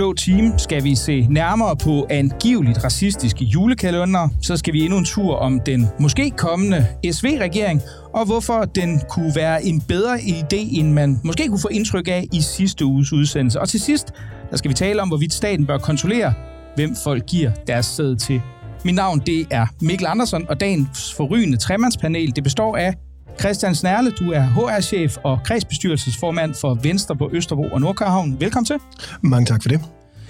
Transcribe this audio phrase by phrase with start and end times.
[0.00, 4.28] blå team skal vi se nærmere på angiveligt racistiske julekalender.
[4.42, 7.82] Så skal vi endnu en tur om den måske kommende SV-regering,
[8.14, 12.28] og hvorfor den kunne være en bedre idé, end man måske kunne få indtryk af
[12.32, 13.60] i sidste uges udsendelse.
[13.60, 14.12] Og til sidst,
[14.50, 16.34] der skal vi tale om, hvorvidt staten bør kontrollere,
[16.76, 18.40] hvem folk giver deres sæde til.
[18.84, 22.94] Mit navn det er Mikkel Andersen, og dagens forrygende tremandspanel det består af
[23.40, 28.40] Christian Snærle, du er HR-chef og kredsbestyrelsesformand for Venstre på Østerbro og Nordkørhavn.
[28.40, 28.76] Velkommen til.
[29.22, 29.80] Mange tak for det.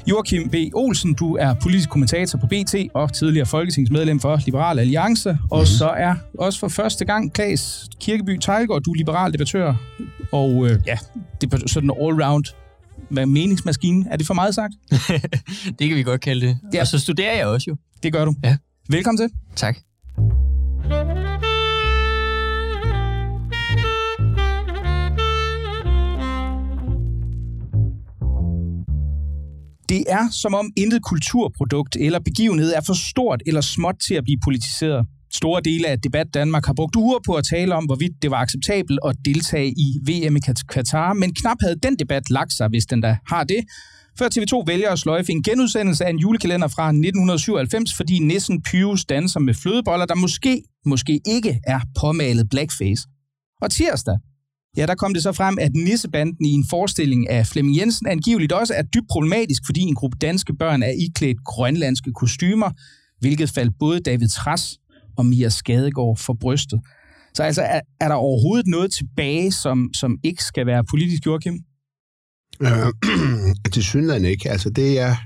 [0.07, 0.55] Joachim B.
[0.75, 5.33] Olsen, du er politisk kommentator på BT og tidligere folketingsmedlem for Liberal Alliance.
[5.33, 5.51] Mm-hmm.
[5.51, 9.75] Og så er også for første gang Klaas Kirkeby Tejlgaard, du er liberal debattør.
[10.33, 10.99] Og øh, ja,
[11.41, 12.55] det er sådan en all-round
[13.11, 14.05] hvad meningsmaskine.
[14.11, 14.75] Er det for meget sagt?
[15.79, 16.59] det kan vi godt kalde det.
[16.75, 16.81] Ja.
[16.81, 17.77] Og så studerer jeg også jo.
[18.03, 18.35] Det gør du.
[18.45, 18.57] Ja.
[18.89, 19.31] Velkommen til.
[19.57, 19.77] Tak.
[29.91, 34.25] Det er som om intet kulturprodukt eller begivenhed er for stort eller småt til at
[34.25, 35.07] blive politiseret.
[35.33, 38.37] Store dele af Debat Danmark har brugt uger på at tale om, hvorvidt det var
[38.37, 42.87] acceptabelt at deltage i VM i Katar, men knap havde den debat lagt sig, hvis
[42.87, 43.61] den da har det.
[44.19, 49.05] Før TV2 vælger at sløjfe en genudsendelse af en julekalender fra 1997, fordi nissen Pius
[49.05, 53.03] danser med flødeboller, der måske, måske ikke er påmalet blackface.
[53.63, 54.19] Og tirsdag,
[54.77, 58.53] Ja, der kom det så frem, at Nissebanden i en forestilling af Flemming Jensen angiveligt
[58.53, 62.71] også er dybt problematisk, fordi en gruppe danske børn er iklædt grønlandske kostymer,
[63.21, 64.79] hvilket faldt både David Tras
[65.17, 66.81] og Mia Skadegård for brystet.
[67.35, 71.55] Så altså, er, er der overhovedet noget tilbage, som, som ikke skal være politisk, Joachim?
[72.63, 72.93] Øh,
[73.75, 74.51] til synligheden ikke.
[74.51, 75.17] Altså, det er...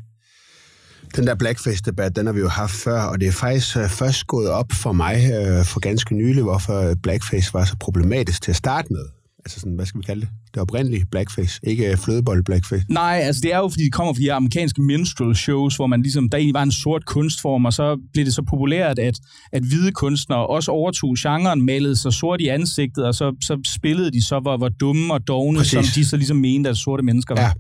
[1.17, 4.27] Den der blackface-debat, den har vi jo haft før, og det er faktisk øh, først
[4.27, 8.57] gået op for mig øh, for ganske nylig, hvorfor blackface var så problematisk til at
[8.57, 9.14] starte med
[9.45, 10.29] altså sådan, hvad skal vi kalde det?
[10.55, 12.85] Det oprindelige blackface, ikke flødebold blackface.
[12.89, 16.03] Nej, altså det er jo, fordi det kommer fra de amerikanske minstrel shows, hvor man
[16.03, 19.19] ligesom, der egentlig var en sort kunstform, og så blev det så populært, at,
[19.53, 24.11] at hvide kunstnere også overtog genren, malede sig sort i ansigtet, og så, så spillede
[24.11, 25.71] de så, hvor, hvor dumme og dogne, Præcis.
[25.71, 27.43] som de så ligesom mente, at sorte mennesker var.
[27.43, 27.53] Ja.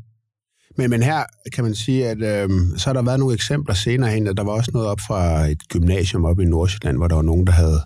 [0.77, 1.23] Men, men her
[1.55, 4.45] kan man sige, at øh, så har der været nogle eksempler senere hen, at der
[4.45, 7.53] var også noget op fra et gymnasium op i Nordsjælland, hvor der var nogen, der
[7.53, 7.81] havde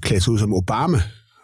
[0.00, 1.00] klædt sig ud som Obama,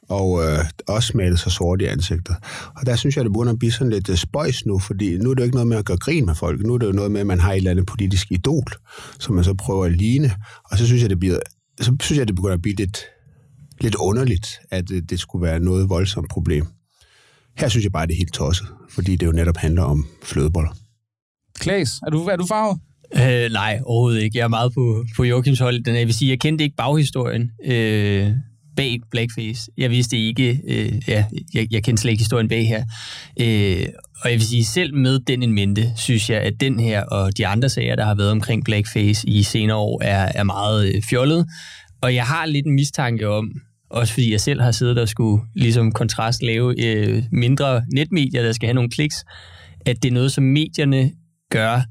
[0.08, 2.36] og øh, også malet sig sort i ansigtet.
[2.76, 5.34] Og der synes jeg, det burde blive sådan lidt uh, spøjs nu, fordi nu er
[5.34, 6.60] det jo ikke noget med at gøre grin med folk.
[6.60, 8.72] Nu er det jo noget med, at man har et eller andet politisk idol,
[9.18, 10.34] som man så prøver at ligne.
[10.64, 11.38] Og så synes jeg, det bliver,
[11.80, 12.98] så synes jeg, det begynder at blive lidt,
[13.80, 16.66] lidt underligt, at uh, det skulle være noget voldsomt problem.
[17.56, 20.70] Her synes jeg bare, det er helt tosset, fordi det jo netop handler om flødeboller.
[21.58, 22.78] Klaas, er du, er du farvet?
[23.16, 24.38] Øh, nej, overhovedet ikke.
[24.38, 25.84] Jeg er meget på, på Joachims hold.
[25.84, 27.50] Den, jeg vil sige, jeg kendte ikke baghistorien.
[27.64, 28.32] Øh,
[28.78, 29.70] bag Blackface.
[29.76, 31.24] Jeg vidste ikke, øh, ja,
[31.54, 32.84] jeg, jeg kendte slet ikke historien bag her.
[33.40, 33.86] Øh,
[34.22, 37.36] og jeg vil sige, selv med den en mente, synes jeg, at den her og
[37.36, 41.02] de andre sager, der har været omkring Blackface i senere år, er, er meget øh,
[41.10, 41.46] fjollet.
[42.02, 43.50] Og jeg har lidt en mistanke om,
[43.90, 48.52] også fordi jeg selv har siddet og skulle ligesom kontrast lave øh, mindre netmedier, der
[48.52, 49.24] skal have nogle kliks,
[49.86, 51.10] at det er noget, som medierne
[51.50, 51.82] gør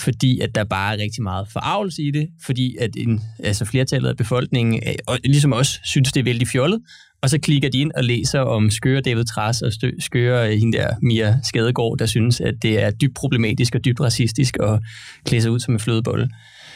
[0.00, 4.08] fordi at der bare er rigtig meget forarvelse i det, fordi at en, altså flertallet
[4.08, 6.80] af befolkningen, øh, og ligesom også, synes det er vældig fjollet,
[7.22, 10.78] og så klikker de ind og læser om skøre David Træs og skøre øh, hende
[10.78, 14.80] der Mia Skadegård, der synes, at det er dybt problematisk og dybt racistisk at
[15.24, 16.30] klæde sig ud som en flødebolle.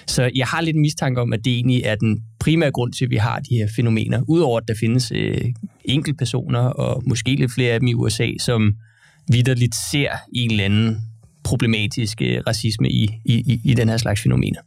[0.06, 3.11] Så jeg har lidt mistanke om, at det egentlig er den primære grund til, at
[3.11, 4.23] vi har de her fænomener.
[4.29, 5.45] Udover at der findes øh,
[5.85, 8.75] enkeltpersoner, og måske lidt flere af dem i USA, som
[9.33, 10.99] vidderligt ser en eller anden
[11.44, 14.61] problematisk øh, racisme i, i, i den her slags fænomener.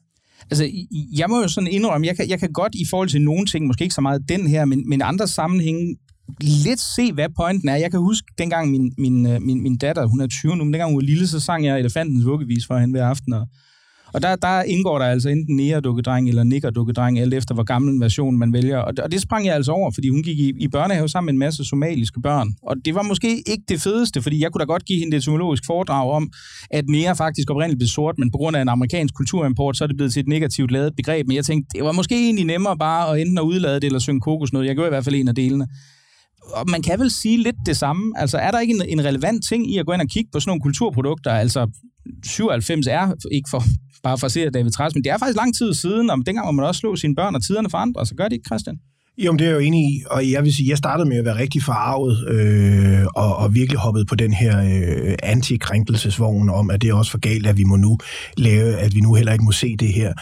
[0.51, 0.69] Altså,
[1.17, 3.67] jeg må jo sådan indrømme, jeg kan, jeg kan godt i forhold til nogle ting,
[3.67, 5.97] måske ikke så meget den her, men, men andre sammenhænge,
[6.41, 7.75] lidt se, hvad pointen er.
[7.75, 10.73] Jeg kan huske, dengang min, min, øh, min, min datter, hun er 20 nu, men
[10.73, 13.47] dengang hun var lille, så sang jeg Elefantens vuggevis for hende hver aften, og
[14.13, 18.01] og der, der indgår der altså enten nære-dukkedreng eller nikker-dukkedreng, alt efter hvor gammel en
[18.01, 18.77] version man vælger.
[18.77, 21.25] Og det, og det sprang jeg altså over, fordi hun gik i, i børnehave sammen
[21.25, 22.49] med en masse somaliske børn.
[22.61, 25.23] Og det var måske ikke det fedeste, fordi jeg kunne da godt give hende et
[25.23, 26.29] etymologisk foredrag om,
[26.71, 29.87] at nære faktisk oprindeligt blev sort, men på grund af en amerikansk kulturimport, så er
[29.87, 31.27] det blevet til et negativt lavet begreb.
[31.27, 33.99] Men jeg tænkte, det var måske egentlig nemmere bare at enten at udlade det eller
[33.99, 34.63] synge kokosnød.
[34.63, 35.67] Jeg gjorde i hvert fald en af delene
[36.53, 38.13] og man kan vel sige lidt det samme.
[38.15, 40.39] Altså, er der ikke en, en relevant ting i at gå ind og kigge på
[40.39, 41.31] sådan nogle kulturprodukter?
[41.31, 41.67] Altså,
[42.25, 43.63] 97 er ikke for
[44.03, 46.45] bare for at se David Træs, men det er faktisk lang tid siden, og dengang
[46.45, 48.77] må man også slå sine børn og tiderne forandrer, så gør det ikke, Christian?
[49.17, 51.25] Jo, det er jeg jo enig i, og jeg vil sige, jeg startede med at
[51.25, 56.81] være rigtig forarvet øh, og, og virkelig hoppet på den her øh, antikrænkelsesvogn om, at
[56.81, 57.97] det er også for galt, at vi må nu
[58.37, 60.13] lave, at vi nu heller ikke må se det her.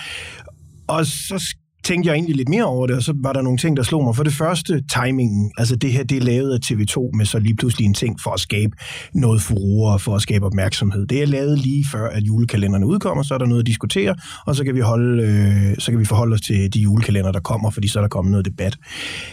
[0.88, 1.56] Og så
[1.86, 4.04] tænkte jeg egentlig lidt mere over det, og så var der nogle ting, der slog
[4.04, 4.16] mig.
[4.16, 5.52] For det første, timingen.
[5.58, 8.32] Altså det her, det er lavet af TV2 med så lige pludselig en ting for
[8.32, 8.72] at skabe
[9.14, 11.08] noget furore, for at skabe opmærksomhed.
[11.08, 14.16] Det er lavet lige før, at julekalenderne udkommer, så er der noget at diskutere,
[14.48, 17.40] og så kan vi, holde, øh, så kan vi forholde os til de julekalender, der
[17.40, 18.78] kommer, fordi så er der kommet noget debat.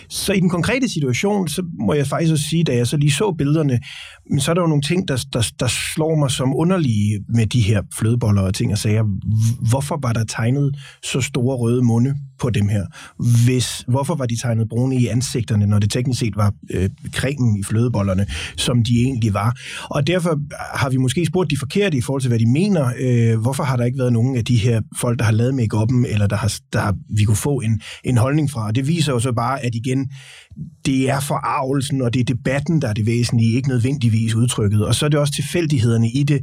[0.09, 3.13] Så i den konkrete situation, så må jeg faktisk også sige, da jeg så lige
[3.13, 3.81] så billederne,
[4.33, 7.47] men så er der jo nogle ting, der, der, der slår mig som underlige med
[7.47, 9.05] de her flødeboller og ting og sager.
[9.71, 12.87] Hvorfor var der tegnet så store røde munde på dem her.
[13.47, 17.57] Hvis, hvorfor var de tegnet brune i ansigterne, når det teknisk set var øh, cremen
[17.57, 18.27] i flødebollerne,
[18.57, 19.57] som de egentlig var?
[19.91, 20.41] Og derfor
[20.79, 22.93] har vi måske spurgt de forkerte i forhold til, hvad de mener.
[23.01, 25.77] Øh, hvorfor har der ikke været nogen af de her folk, der har lavet make
[26.09, 28.67] eller der, har, der vi kunne få en, en holdning fra?
[28.67, 30.11] Og det viser jo så bare, at igen,
[30.87, 34.87] det er forarvelsen, og det er debatten, der er det væsentlige, ikke nødvendigvis udtrykket.
[34.87, 36.41] Og så er det også tilfældighederne i det,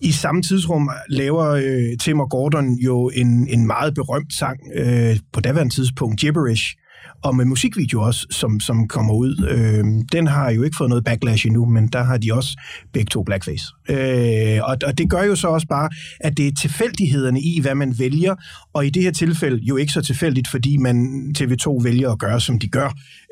[0.00, 5.16] i samme tidsrum laver øh, Tim og Gordon jo en, en meget berømt sang øh,
[5.32, 6.76] på daværende tidspunkt, Gibberish,
[7.22, 9.46] og med musikvideo også, som, som kommer ud.
[9.48, 12.60] Øh, den har jo ikke fået noget backlash endnu, men der har de også
[12.92, 13.64] begge to blackface.
[13.88, 15.90] Øh, og, og det gør jo så også bare,
[16.20, 18.34] at det er tilfældighederne i, hvad man vælger,
[18.72, 22.40] og i det her tilfælde jo ikke så tilfældigt, fordi man TV2 vælger at gøre,
[22.40, 22.86] som de gør,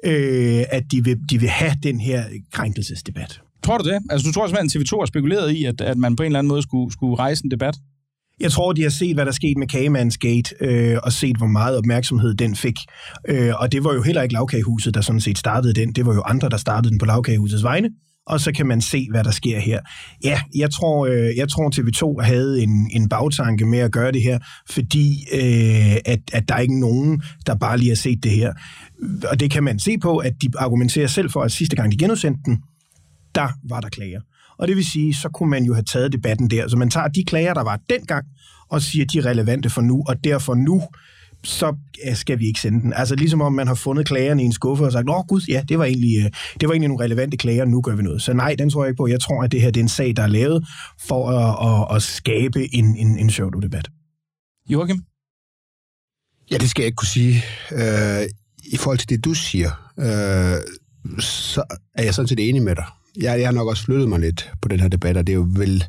[0.04, 3.40] øh, at de vil, de vil have den her krænkelsesdebat.
[3.62, 3.98] Tror du det?
[4.10, 6.38] Altså, du tror simpelthen, at TV2 har spekuleret i, at, at man på en eller
[6.38, 7.74] anden måde skulle, skulle rejse en debat?
[8.40, 11.46] Jeg tror, de har set, hvad der skete med Kagemans Gate, øh, og set, hvor
[11.46, 12.76] meget opmærksomhed den fik.
[13.28, 15.92] Øh, og det var jo heller ikke Lavkagehuset, der sådan set startede den.
[15.92, 17.90] Det var jo andre, der startede den på Lavkagehusets vegne.
[18.26, 19.80] Og så kan man se, hvad der sker her.
[20.24, 24.22] Ja, jeg tror, øh, jeg tror TV2 havde en, en bagtanke med at gøre det
[24.22, 24.38] her,
[24.70, 28.52] fordi øh, at, at der er ikke nogen, der bare lige har set det her.
[29.30, 31.96] Og det kan man se på, at de argumenterer selv for, at sidste gang de
[31.96, 32.58] genudsendte den,
[33.34, 34.20] der var der klager.
[34.60, 36.68] Og det vil sige, så kunne man jo have taget debatten der.
[36.68, 38.26] Så man tager de klager, der var dengang,
[38.68, 40.82] og siger, de er relevante for nu, og derfor nu,
[41.44, 41.76] så
[42.14, 42.92] skal vi ikke sende den.
[42.92, 45.62] Altså ligesom om man har fundet klagerne i en skuffe og sagt, åh gud, ja,
[45.68, 46.30] det var, egentlig, øh,
[46.60, 48.22] det var egentlig nogle relevante klager, nu gør vi noget.
[48.22, 49.06] Så nej, den tror jeg ikke på.
[49.06, 50.66] Jeg tror, at det her det er en sag, der er lavet
[51.00, 53.88] for at, at, at skabe en, en, en pseudo-debat.
[54.68, 55.02] Joachim?
[56.50, 57.44] Ja, det skal jeg ikke kunne sige.
[57.72, 58.28] Øh,
[58.64, 61.62] I forhold til det, du siger, øh, så
[61.94, 62.84] er jeg sådan set enig med dig
[63.16, 65.36] jeg, jeg har nok også flyttet mig lidt på den her debat, og det er
[65.36, 65.84] jo vel...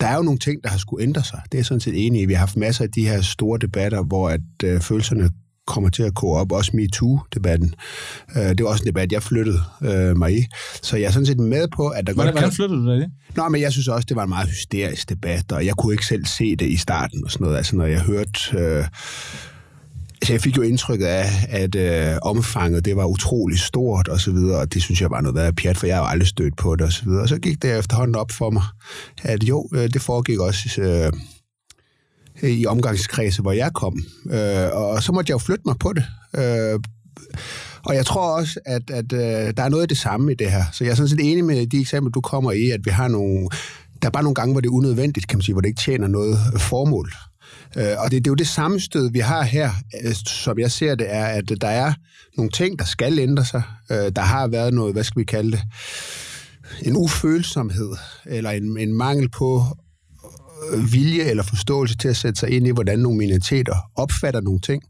[0.00, 1.40] Der er jo nogle ting, der har skulle ændre sig.
[1.44, 2.26] Det er jeg sådan set enig i.
[2.26, 5.30] Vi har haft masser af de her store debatter, hvor at øh, følelserne
[5.66, 7.74] kommer til at gå op, også MeToo-debatten.
[8.36, 10.44] Øh, det var også en debat, jeg flyttede øh, mig i.
[10.82, 12.52] Så jeg er sådan set med på, at der hvordan, godt kan...
[12.52, 13.10] flyttede du dig det?
[13.36, 16.06] Nå, men jeg synes også, det var en meget hysterisk debat, og jeg kunne ikke
[16.06, 17.56] selv se det i starten og sådan noget.
[17.56, 18.58] Altså, når jeg hørte...
[18.58, 18.84] Øh,
[20.24, 24.32] så jeg fik jo indtrykket af, at øh, omfanget det var utrolig stort og så
[24.32, 26.56] videre, og det synes jeg var noget værd pjat, for jeg har jo aldrig stødt
[26.56, 27.22] på det og så videre.
[27.22, 28.62] Og så gik det efterhånden op for mig,
[29.22, 31.12] at jo, øh, det foregik også øh,
[32.50, 33.98] i omgangskredse, hvor jeg kom.
[34.30, 36.04] Øh, og så måtte jeg jo flytte mig på det.
[36.36, 36.80] Øh,
[37.84, 40.50] og jeg tror også, at, at øh, der er noget af det samme i det
[40.50, 40.64] her.
[40.72, 43.08] Så jeg er sådan set enig med de eksempler, du kommer i, at vi har
[43.08, 43.48] nogle...
[44.02, 45.80] Der er bare nogle gange, hvor det er unødvendigt, kan man sige, hvor det ikke
[45.80, 47.12] tjener noget formål.
[47.76, 49.70] Øh, og det, det er jo det sammenstød, vi har her,
[50.04, 51.92] øh, som jeg ser det, er, at der er
[52.36, 53.62] nogle ting, der skal ændre sig.
[53.90, 55.62] Øh, der har været noget, hvad skal vi kalde det,
[56.82, 57.92] en ufølsomhed,
[58.26, 59.64] eller en, en mangel på
[60.72, 64.60] øh, vilje eller forståelse til at sætte sig ind i, hvordan nogle minoriteter opfatter nogle
[64.60, 64.82] ting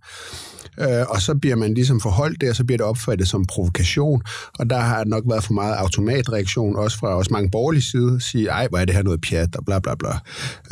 [0.81, 4.23] øh, og så bliver man ligesom forholdt der, så bliver det opfattet som provokation,
[4.59, 8.49] og der har nok været for meget automatreaktion, også fra også mange borgerlige side, sige,
[8.49, 10.19] ej, hvor er det her noget pjat, og bla bla bla.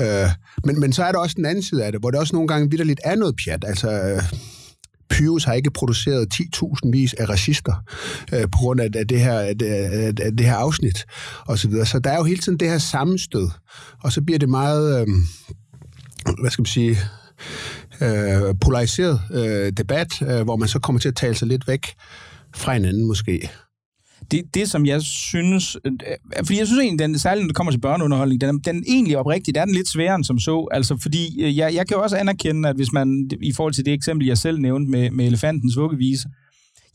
[0.01, 0.31] Øh,
[0.65, 2.49] men, men så er der også den anden side af det, hvor det også nogle
[2.49, 3.91] gange vidderligt er noget pjat, altså...
[3.91, 4.23] Øh,
[5.11, 7.85] Pyrus har ikke produceret 10.000 vis af racister
[8.33, 9.67] øh, på grund af, det her, af, det,
[10.21, 11.07] af det her afsnit
[11.47, 11.87] og så videre.
[11.87, 13.49] Så der er jo hele tiden det her sammenstød,
[14.03, 15.07] og så bliver det meget, øh,
[16.41, 16.99] hvad skal man sige,
[18.01, 21.87] øh, polariseret øh, debat, øh, hvor man så kommer til at tale sig lidt væk
[22.55, 23.51] fra hinanden måske.
[24.31, 27.57] Det, det som jeg synes, øh, øh, fordi jeg synes egentlig, den, særligt når det
[27.57, 30.99] kommer til børneunderholdning, den, den egentlig oprigtigt, er den lidt sværere end som så, altså
[31.03, 34.27] fordi øh, jeg, jeg kan også anerkende, at hvis man, i forhold til det eksempel,
[34.27, 36.29] jeg selv nævnte med, med elefantens vuggevise,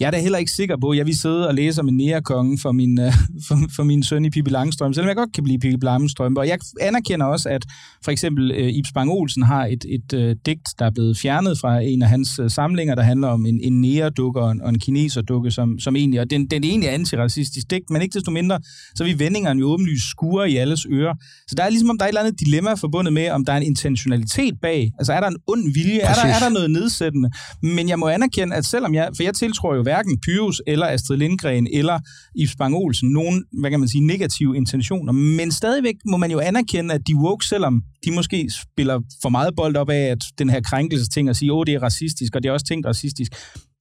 [0.02, 1.98] jeg er da heller ikke sikker på, at jeg vil sidde og læse om en
[1.98, 3.14] nærekonge for min, uh,
[3.48, 6.38] for, for min søn i Pippi Langstrøm, selvom jeg godt kan blive Pippi Langstrøm.
[6.38, 7.66] Og jeg anerkender også, at
[8.04, 11.60] for eksempel uh, Ibs Bang Olsen har et, et uh, digt, der er blevet fjernet
[11.60, 14.70] fra en af hans uh, samlinger, der handler om en, en næredukke og en, og
[14.70, 18.32] en kineserdukke, som, som egentlig, og den, den er egentlig antiracistisk digt, men ikke desto
[18.32, 18.60] mindre,
[18.96, 21.14] så vi vendingerne jo åbenlyst skuer i alles ører.
[21.48, 23.54] Så der er ligesom, om der er et eller andet dilemma forbundet med, om der
[23.54, 24.92] er en intentionalitet bag.
[25.00, 26.00] Altså er der en ond vilje?
[26.00, 27.30] Er der, er der noget nedsættende?
[27.62, 31.18] Men jeg må anerkende, at selvom jeg, for jeg tiltror jo hverken Pyrus eller Astrid
[31.18, 32.00] Lindgren eller
[32.40, 36.40] Yves Bang Olsen nogen, hvad kan man sige, negative intentioner, men stadigvæk må man jo
[36.40, 40.50] anerkende, at de woke, selvom de måske spiller for meget bold op af, at den
[40.50, 43.32] her krænkelsesting og sige, åh, det er racistisk, og det er også tænkt racistisk,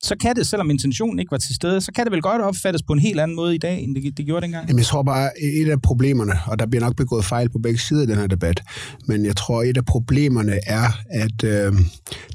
[0.02, 2.82] så kan det, selvom intentionen ikke var til stede, så kan det vel godt opfattes
[2.82, 4.68] på en helt anden måde i dag, end det, det gjorde dengang.
[4.68, 7.78] Jamen, jeg tror bare, et af problemerne, og der bliver nok begået fejl på begge
[7.78, 8.62] sider i den her debat,
[9.06, 11.72] men jeg tror, et af problemerne er, at øh,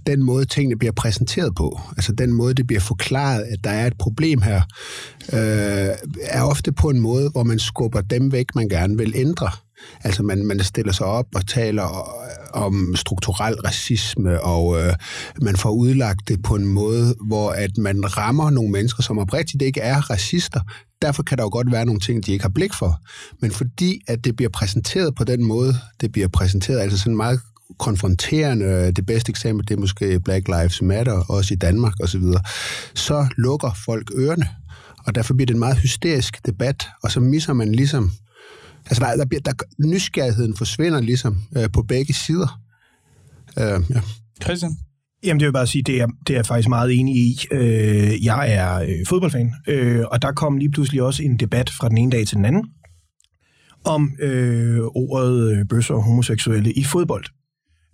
[0.08, 3.88] den måde, tingene bliver præsenteret på, altså den måde, det bliver forklaret, at der er
[3.88, 4.62] et problem her,
[5.34, 9.50] øh, er ofte på en måde, hvor man skubber dem væk, man gerne vil ændre.
[10.04, 14.94] Altså man, man stiller sig op og taler øh, om strukturel racisme, og øh,
[15.42, 19.62] man får udlagt det på en måde, hvor at man rammer nogle mennesker, som oprigtigt
[19.62, 20.60] ikke er racister.
[21.02, 23.02] Derfor kan der jo godt være nogle ting, de ikke har blik for.
[23.42, 27.40] Men fordi at det bliver præsenteret på den måde, det bliver præsenteret, altså sådan meget
[27.80, 32.40] konfronterende, det bedste eksempel, det er måske Black Lives Matter, også i Danmark osv., så,
[32.94, 34.48] så lukker folk ørerne.
[35.06, 38.12] Og derfor bliver det en meget hysterisk debat, og så misser man ligesom
[38.86, 39.54] Altså, der, der, bliver, der,
[39.86, 42.62] nysgerrigheden forsvinder ligesom øh, på begge sider.
[43.60, 44.02] Øh, ja.
[44.44, 44.72] Christian?
[45.24, 47.48] Jamen, det vil bare sige, det er, det er jeg faktisk meget enig i.
[47.52, 51.90] Øh, jeg er øh, fodboldfan, øh, og der kom lige pludselig også en debat fra
[51.90, 52.66] den ene dag til den anden
[53.86, 57.26] om øh, ordet øh, bøsser og homoseksuelle i fodbold.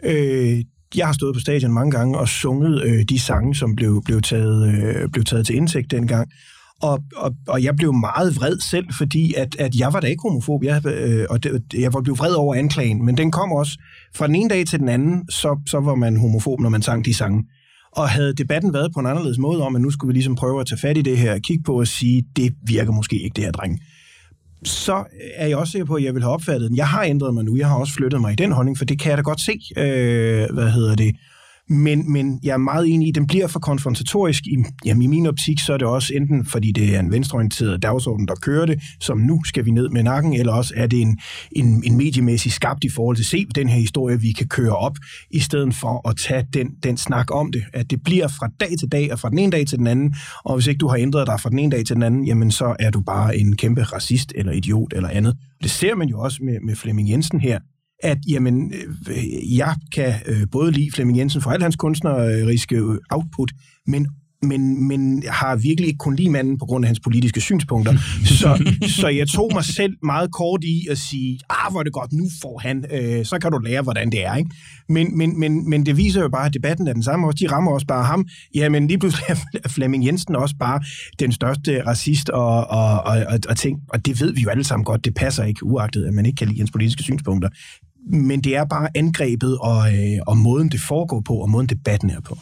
[0.03, 0.63] Øh,
[0.95, 4.21] jeg har stået på stadion mange gange og sunget øh, de sange, som blev, blev,
[4.21, 6.31] taget, øh, blev taget til indsigt dengang.
[6.81, 10.21] Og, og, og jeg blev meget vred selv, fordi at, at jeg var da ikke
[10.21, 13.79] homofob, jeg, øh, og det, jeg blev vred over anklagen, men den kom også
[14.15, 17.05] fra den ene dag til den anden, så, så var man homofob, når man sang
[17.05, 17.43] de sange.
[17.91, 20.61] Og havde debatten været på en anderledes måde om, at nu skulle vi ligesom prøve
[20.61, 23.43] at tage fat i det her, kigge på og sige, det virker måske ikke det
[23.43, 23.79] her, dreng.
[24.65, 25.03] Så
[25.35, 26.77] er jeg også sikker på, at jeg vil have opfattet den.
[26.77, 28.99] Jeg har ændret mig nu, jeg har også flyttet mig i den holdning, for det
[28.99, 31.15] kan jeg da godt se, øh, hvad hedder det,
[31.69, 34.47] men, men jeg er meget enig i, at den bliver for konfrontatorisk.
[34.47, 37.81] I, jamen, I min optik, så er det også enten, fordi det er en venstreorienteret
[37.81, 41.01] dagsorden, der kører det, som nu skal vi ned med nakken, eller også er det
[41.01, 41.19] en,
[41.51, 44.97] en, en mediemæssig skabt i forhold til, se den her historie, vi kan køre op,
[45.31, 47.63] i stedet for at tage den, den snak om det.
[47.73, 50.15] At det bliver fra dag til dag, og fra den ene dag til den anden,
[50.43, 52.51] og hvis ikke du har ændret dig fra den ene dag til den anden, jamen
[52.51, 55.37] så er du bare en kæmpe racist, eller idiot, eller andet.
[55.63, 57.59] Det ser man jo også med, med Flemming Jensen her,
[58.03, 58.73] at jamen,
[59.09, 63.51] øh, jeg kan øh, både lide Flemming Jensen for al hans kunstneriske output,
[63.87, 64.07] men
[64.43, 67.93] men, men har virkelig ikke kun lide manden på grund af hans politiske synspunkter.
[68.41, 71.93] Så, så jeg tog mig selv meget kort i at sige, ah, hvor er det
[71.93, 74.35] godt, nu får han, øh, så kan du lære, hvordan det er.
[74.35, 74.49] Ikke?
[74.89, 77.37] Men, men, men, men det viser jo bare, at debatten er den samme også.
[77.41, 78.27] De rammer også bare ham.
[78.55, 79.25] Ja, men lige pludselig
[79.63, 80.81] er Flemming Jensen også bare
[81.19, 83.79] den største racist og, og, og, og, og ting.
[83.89, 86.37] Og det ved vi jo alle sammen godt, det passer ikke, uagtet at man ikke
[86.37, 87.49] kan lide hans politiske synspunkter
[88.05, 92.09] men det er bare angrebet og, øh, og måden, det foregår på, og måden debatten
[92.09, 92.37] er på.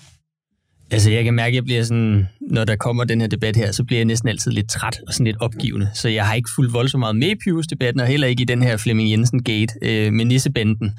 [0.92, 3.72] Altså, jeg kan mærke, at jeg bliver sådan, når der kommer den her debat her,
[3.72, 5.89] så bliver jeg næsten altid lidt træt og sådan lidt opgivende.
[5.94, 8.63] Så jeg har ikke fulgt voldsomt meget med i Pius-debatten, og heller ikke i den
[8.63, 10.92] her Flemming Jensen-gate øh, med Nissebanden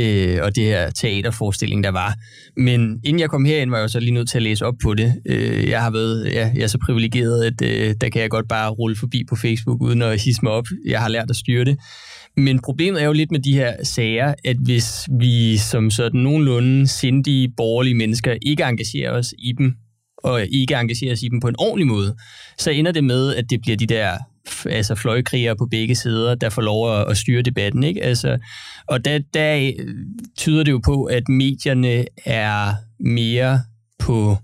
[0.00, 2.14] øh, og det her teaterforestilling, der var.
[2.56, 4.94] Men inden jeg kom herind, var jeg så lige nødt til at læse op på
[4.94, 5.14] det.
[5.26, 8.48] Øh, jeg har været, ja, jeg er så privilegeret, at øh, der kan jeg godt
[8.48, 10.66] bare rulle forbi på Facebook, uden at hisse mig op.
[10.86, 11.78] Jeg har lært at styre det.
[12.36, 16.86] Men problemet er jo lidt med de her sager, at hvis vi som sådan nogenlunde
[16.86, 19.74] sindige, borgerlige mennesker ikke engagerer os i dem,
[20.18, 22.16] og ikke engagerer os i dem på en ordentlig måde,
[22.58, 24.18] så ender det med, at det bliver de der
[24.66, 27.84] altså fløjkrigere på begge sider, der får lov at, styre debatten.
[27.84, 28.02] Ikke?
[28.02, 28.38] Altså,
[28.86, 29.72] og der, der
[30.36, 33.60] tyder det jo på, at medierne er mere
[33.98, 34.36] på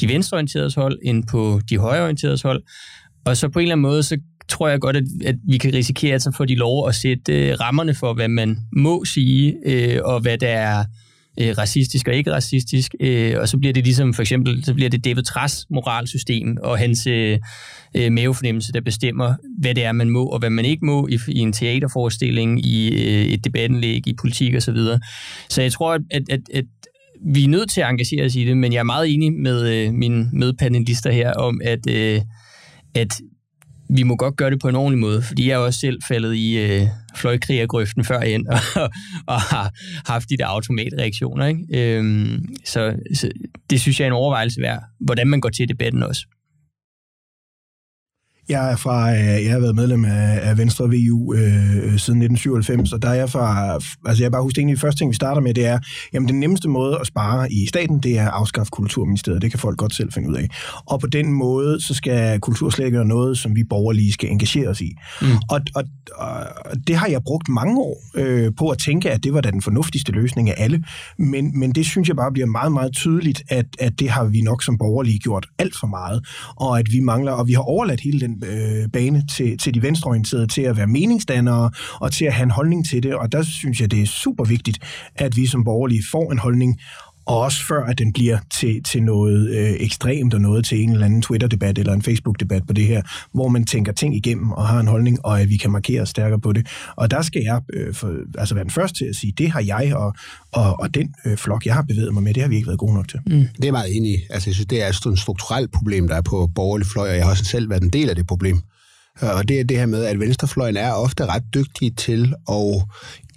[0.00, 2.62] de venstreorienterede hold, end på de højreorienterede hold.
[3.24, 5.74] Og så på en eller anden måde, så tror jeg godt, at, at vi kan
[5.74, 9.54] risikere, at så får de lov at sætte øh, rammerne for, hvad man må sige,
[9.66, 10.84] øh, og hvad der er
[11.40, 12.94] øh, racistisk og ikke racistisk.
[13.00, 16.78] Øh, og så bliver det ligesom, for eksempel, så bliver det David Tras moralsystem og
[16.78, 17.38] hans øh,
[17.96, 21.18] øh, mavefornemmelse, der bestemmer, hvad det er, man må og hvad man ikke må i,
[21.28, 24.60] i en teaterforestilling, i øh, et debattenlæg, i politik osv.
[24.60, 25.00] Så, videre.
[25.48, 26.64] så jeg tror, at, at, at, at
[27.32, 29.74] vi er nødt til at engagere os i det, men jeg er meget enig med
[29.74, 32.20] øh, mine medpanelister her om, at, øh,
[32.94, 33.20] at
[33.88, 36.34] vi må godt gøre det på en ordentlig måde, fordi jeg er også selv faldet
[36.34, 36.82] i øh,
[37.16, 38.90] fløjkrigergrøften førhen, og,
[39.26, 39.72] og har
[40.06, 41.46] haft de der automatreaktioner.
[41.46, 41.96] Ikke?
[41.96, 43.30] Øhm, så, så
[43.70, 46.26] det synes jeg er en overvejelse værd, hvordan man går til debatten også.
[48.48, 51.42] Jeg er fra, øh, jeg har været medlem af, af Venstre VU øh,
[51.98, 55.14] siden 1997, og der er jeg fra, altså jeg bare husker egentlig, første ting, vi
[55.14, 55.78] starter med, det er,
[56.12, 59.42] jamen den nemmeste måde at spare i staten, det er at afskaffe Kulturministeriet.
[59.42, 60.48] Det kan folk godt selv finde ud af.
[60.86, 64.30] Og på den måde, så skal kultur slet ikke være noget, som vi borgerlige skal
[64.30, 64.96] engagere os i.
[65.22, 65.26] Mm.
[65.50, 65.84] Og, og,
[66.16, 69.50] og det har jeg brugt mange år øh, på at tænke, at det var da
[69.50, 70.84] den fornuftigste løsning af alle.
[71.18, 74.40] Men, men det synes jeg bare bliver meget, meget tydeligt, at, at det har vi
[74.40, 76.26] nok som borgerlige gjort alt for meget,
[76.56, 79.82] og at vi mangler, og vi har overladt hele den øh, bane til, til de
[79.82, 83.42] venstreorienterede til at være meningsdannere og til at have en holdning til det, og der
[83.42, 84.78] synes jeg, det er super vigtigt,
[85.14, 86.80] at vi som borgerlige får en holdning,
[87.26, 90.92] og også før, at den bliver til, til noget øh, ekstremt og noget til en
[90.92, 93.02] eller anden Twitter-debat eller en Facebook-debat på det her,
[93.32, 96.40] hvor man tænker ting igennem og har en holdning, og at vi kan markere stærkere
[96.40, 96.66] på det.
[96.96, 99.60] Og der skal jeg øh, for, altså være den første til at sige, det har
[99.60, 100.14] jeg og,
[100.52, 102.78] og, og den øh, flok, jeg har bevæget mig med, det har vi ikke været
[102.78, 103.20] gode nok til.
[103.26, 103.48] Mm.
[103.62, 104.18] Det er meget enig i.
[104.30, 107.24] Altså, jeg synes, det er et strukturelt problem, der er på borgerlig fløj, og jeg
[107.24, 108.60] har også selv været en del af det problem.
[109.20, 112.82] Og det er det her med, at venstrefløjen er ofte ret dygtige til at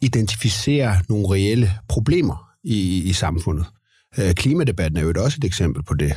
[0.01, 3.65] identificere nogle reelle problemer i, i samfundet.
[4.17, 6.13] Øh, klimadebatten er jo også et eksempel på det,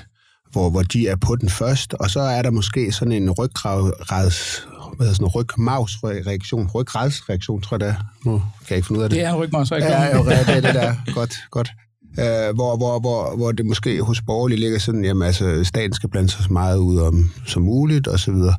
[0.52, 4.66] hvor, hvor de er på den først, og så er der måske sådan en ryggrads,
[4.96, 7.94] hvad hedder sådan en rygmavsreaktion, ryggradsreaktion, tror jeg det er.
[8.24, 9.16] Nu kan jeg ikke finde ud af det.
[9.16, 9.92] Det er rygmavsreaktion.
[9.92, 10.94] Ja, jo, det er det der.
[11.18, 11.70] godt, godt.
[12.18, 16.08] Uh, hvor, hvor, hvor, hvor det måske hos borgerlige ligger sådan, jamen altså, staten skal
[16.08, 18.54] blande sig så meget ud om som muligt, og så videre.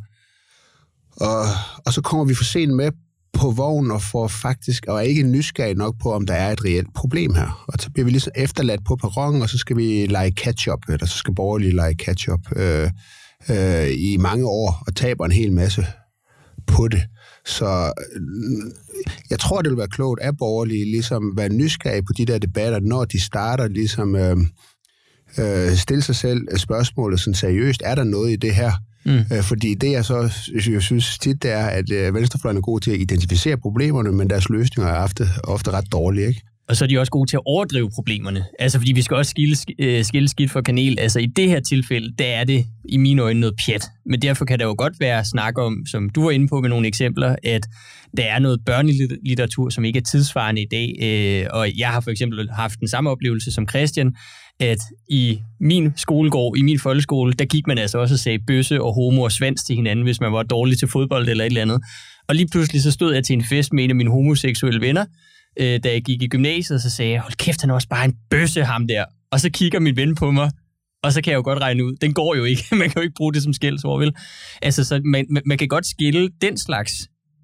[1.18, 1.46] Og,
[1.86, 2.92] og så kommer vi for sent med
[3.34, 6.66] på vognen og får faktisk, og er ikke nysgerrig nok på, om der er et
[6.66, 7.66] reelt problem her.
[7.68, 10.94] Og så bliver vi ligesom efterladt på perronen, og så skal vi lege catch-up, øh,
[10.94, 12.90] eller så skal borgerlige lege catch-up øh,
[13.50, 15.86] øh, i mange år, og taber en hel masse
[16.68, 17.02] på det.
[17.46, 18.22] Så øh,
[19.30, 22.80] jeg tror, det vil være klogt af borgerlige ligesom være nysgerrige på de der debatter,
[22.80, 24.38] når de starter ligesom øh,
[25.38, 28.72] øh, stille sig selv øh, spørgsmålet sådan seriøst, er der noget i det her?
[29.06, 29.18] Mm.
[29.18, 30.34] Øh, fordi det jeg så
[30.72, 34.30] jeg synes tit, det er, at øh, venstrefløjen er god til at identificere problemerne, men
[34.30, 36.42] deres løsninger er ofte, ofte ret dårlige, ikke?
[36.70, 38.46] Og så er de også gode til at overdrive problemerne.
[38.60, 41.00] Altså, fordi vi skal også skille, øh, skille skidt for kanel.
[41.00, 43.86] Altså, i det her tilfælde, der er det i mine øjne noget pjat.
[44.06, 46.70] Men derfor kan der jo godt være snak om, som du var inde på med
[46.70, 47.68] nogle eksempler, at
[48.18, 51.48] der er noget børnelitteratur, som ikke er tidsvarende i dag.
[51.52, 54.16] Og jeg har for eksempel haft den samme oplevelse som Christian,
[54.60, 54.78] at
[55.10, 58.94] i min skolegård, i min folkeskole, der gik man altså også og sagde bøsse og
[58.94, 61.82] homo og svans til hinanden, hvis man var dårlig til fodbold eller et eller andet.
[62.28, 65.06] Og lige pludselig så stod jeg til en fest med en af mine homoseksuelle venner,
[65.60, 68.06] øh, da jeg gik i gymnasiet, så sagde jeg, hold kæft, han er også bare
[68.06, 69.06] en bøsse, ham der.
[69.32, 70.52] Og så kigger min ven på mig,
[71.04, 72.64] og så kan jeg jo godt regne ud, den går jo ikke.
[72.82, 74.14] man kan jo ikke bruge det som skældsord, vel?
[74.62, 76.94] Altså, så man, man kan godt skille den slags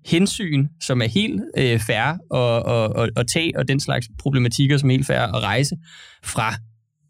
[0.06, 4.78] hensyn, som er helt øh, fair og, og, og, at tage, og den slags problematikker,
[4.78, 5.76] som er helt fair at rejse
[6.24, 6.56] fra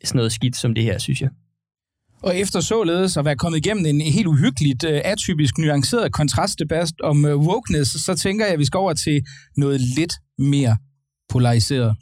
[0.04, 1.30] sådan noget skidt som det her, synes jeg.
[2.22, 7.26] Og efter således at være kommet igennem en helt uhyggeligt, øh, atypisk, nuanceret kontrastdebat om
[7.26, 9.22] øh, wokeness, så tænker jeg, at vi skal over til
[9.58, 10.78] noget lidt mere
[11.30, 11.96] polariseret.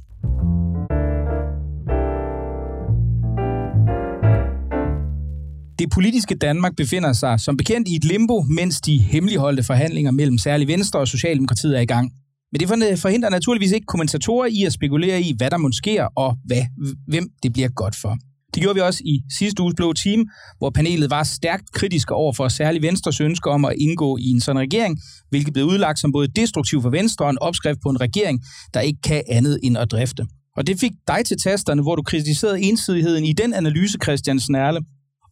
[5.79, 10.37] Det politiske Danmark befinder sig som bekendt i et limbo, mens de hemmeligholdte forhandlinger mellem
[10.37, 12.11] særlig Venstre og Socialdemokratiet er i gang.
[12.51, 16.07] Men det øh, forhindrer naturligvis ikke kommentatorer i at spekulere i, hvad der måske sker,
[16.15, 16.63] og hvad,
[17.07, 18.17] hvem det bliver godt for.
[18.53, 20.25] Det gjorde vi også i sidste uges blå team,
[20.57, 24.41] hvor panelet var stærkt kritisk over for særlig Venstres ønske om at indgå i en
[24.41, 28.01] sådan regering, hvilket blev udlagt som både destruktiv for Venstre og en opskrift på en
[28.01, 30.25] regering, der ikke kan andet end at drifte.
[30.57, 34.79] Og det fik dig til tasterne, hvor du kritiserede ensidigheden i den analyse, Christian Snærle.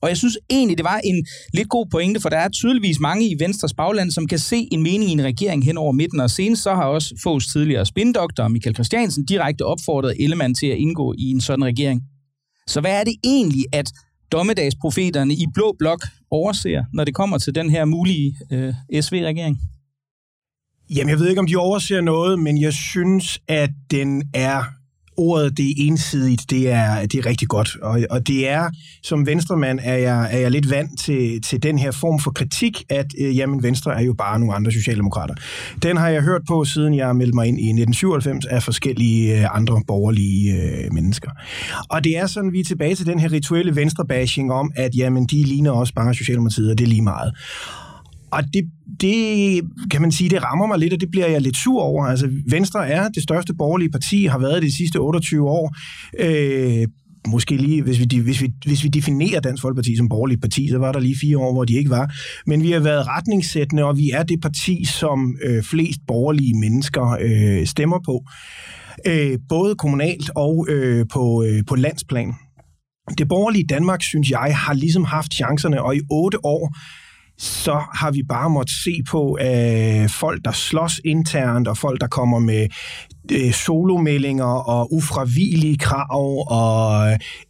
[0.05, 3.29] Og jeg synes egentlig, det var en lidt god pointe, for der er tydeligvis mange
[3.29, 6.19] i Venstres bagland, som kan se en mening i en regering hen over midten.
[6.19, 10.77] Og senest så har også Fogs tidligere spindoktor Michael Christiansen direkte opfordret Ellemann til at
[10.77, 12.01] indgå i en sådan regering.
[12.67, 13.91] Så hvad er det egentlig, at
[14.31, 19.59] dommedagsprofeterne i Blå Blok overser, når det kommer til den her mulige øh, SV-regering?
[20.95, 24.63] Jamen, jeg ved ikke, om de overser noget, men jeg synes, at den er
[25.17, 27.77] ordet det er ensidigt, det er, det er rigtig godt.
[27.81, 28.69] Og, og det er,
[29.03, 32.83] som venstremand, er jeg, er jeg lidt vant til, til den her form for kritik,
[32.89, 35.35] at øh, jamen, Venstre er jo bare nogle andre socialdemokrater.
[35.83, 39.57] Den har jeg hørt på, siden jeg meldte mig ind i 1997 af forskellige øh,
[39.57, 41.31] andre borgerlige øh, mennesker.
[41.89, 45.25] Og det er sådan, vi er tilbage til den her rituelle venstrebashing om, at jamen,
[45.25, 47.33] de ligner også bare Socialdemokratiet, og det er lige meget.
[48.31, 48.63] Og det,
[49.01, 49.61] det
[49.91, 52.05] kan man sige, det rammer mig lidt, og det bliver jeg lidt sur over.
[52.05, 55.75] Altså, Venstre er det største borgerlige parti, har været det de sidste 28 år.
[56.19, 56.87] Øh,
[57.27, 60.77] måske lige, hvis vi, hvis, vi, hvis vi definerer Dansk Folkeparti som borgerligt parti, så
[60.77, 62.13] var der lige fire år, hvor de ikke var.
[62.45, 67.17] Men vi har været retningssættende, og vi er det parti, som øh, flest borgerlige mennesker
[67.21, 68.25] øh, stemmer på.
[69.07, 72.33] Øh, både kommunalt og øh, på, øh, på landsplan.
[73.17, 76.75] Det borgerlige Danmark, synes jeg, har ligesom haft chancerne, og i otte år
[77.37, 82.07] så har vi bare måttet se på øh, folk, der slås internt, og folk, der
[82.07, 82.67] kommer med
[83.31, 87.09] øh, solomeldinger og ufravigelige krav, og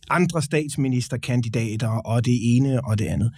[0.09, 3.31] andre statsministerkandidater, og det ene og det andet.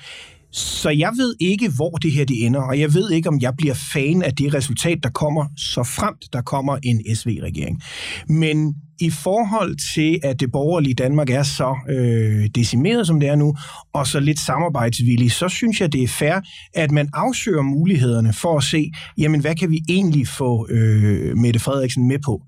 [0.52, 3.54] Så jeg ved ikke, hvor det her det ender, og jeg ved ikke, om jeg
[3.58, 7.82] bliver fan af det resultat, der kommer, så fremt der kommer en SV-regering.
[8.30, 13.36] Men i forhold til, at det borgerlige Danmark er så øh, decimeret, som det er
[13.36, 13.56] nu,
[13.94, 16.40] og så lidt samarbejdsvillig, så synes jeg, det er fair,
[16.74, 21.60] at man afsøger mulighederne for at se, jamen, hvad kan vi egentlig få øh, Mette
[21.60, 22.42] Frederiksen med på?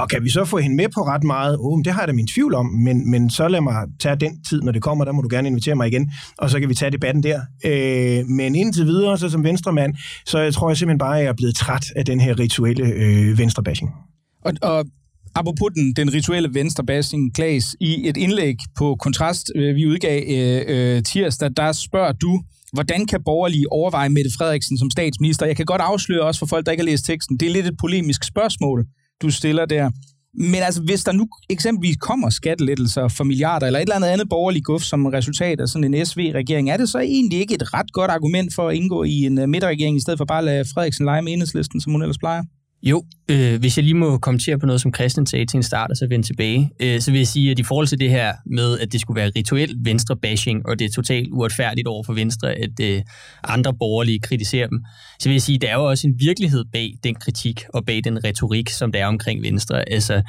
[0.00, 1.56] Og kan vi så få hende med på ret meget?
[1.60, 4.44] Oh, det har jeg da min tvivl om, men, men så lad mig tage den
[4.48, 5.04] tid, når det kommer.
[5.04, 7.40] Der må du gerne invitere mig igen, og så kan vi tage debatten der.
[7.64, 9.94] Øh, men indtil videre, så som venstremand,
[10.26, 12.86] så jeg tror jeg simpelthen bare, at jeg er blevet træt af den her rituelle
[12.86, 13.90] øh, venstrebashing.
[14.44, 14.84] Og, og
[15.34, 20.62] apropos den, den rituelle venstrebashing, Klaas, i et indlæg på Kontrast, øh, vi udgav øh,
[20.68, 25.46] øh, tirsdag, der spørger du, hvordan kan borgerlige overveje Mette Frederiksen som statsminister?
[25.46, 27.36] Jeg kan godt afsløre også for folk, der ikke har læst teksten.
[27.36, 28.86] Det er lidt et polemisk spørgsmål
[29.22, 29.90] du stiller der.
[30.34, 34.28] Men altså, hvis der nu eksempelvis kommer skattelettelser for milliarder, eller et eller andet andet
[34.28, 37.92] borgerligt guf som resultat af sådan en SV-regering, er det så egentlig ikke et ret
[37.92, 40.64] godt argument for at indgå i en øh, midterregering, i stedet for bare at lade
[40.74, 42.42] Frederiksen lege med enhedslisten, som hun ellers plejer?
[42.82, 45.90] Jo, øh, hvis jeg lige må kommentere på noget, som Christian sagde til en start,
[45.90, 48.34] og så vende tilbage, øh, så vil jeg sige, at i forhold til det her
[48.46, 52.52] med, at det skulle være rituel venstre-bashing, og det er totalt uretfærdigt over for Venstre,
[52.52, 53.02] at øh,
[53.44, 54.84] andre borgerlige kritiserer dem,
[55.18, 57.84] så vil jeg sige, at der er jo også en virkelighed bag den kritik og
[57.84, 59.92] bag den retorik, som der er omkring Venstre.
[59.92, 60.22] Altså,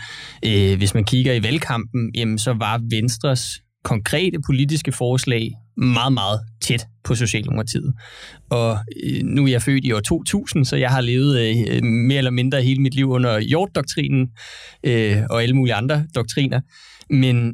[0.45, 6.39] øh, hvis man kigger i valgkampen, jamen, så var Venstres konkrete politiske forslag meget, meget
[6.61, 7.93] tæt på Socialdemokratiet.
[8.49, 12.17] Og øh, nu er jeg født i år 2000, så jeg har levet øh, mere
[12.17, 14.29] eller mindre hele mit liv under jorddoktrinen
[14.83, 16.61] øh, og alle mulige andre doktriner.
[17.09, 17.53] Men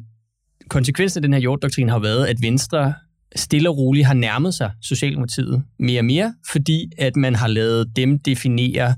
[0.69, 2.93] konsekvensen af den her jorddoktrin har været, at Venstre
[3.35, 7.95] stille og roligt har nærmet sig Socialdemokratiet mere og mere, fordi at man har lavet
[7.95, 8.95] dem definere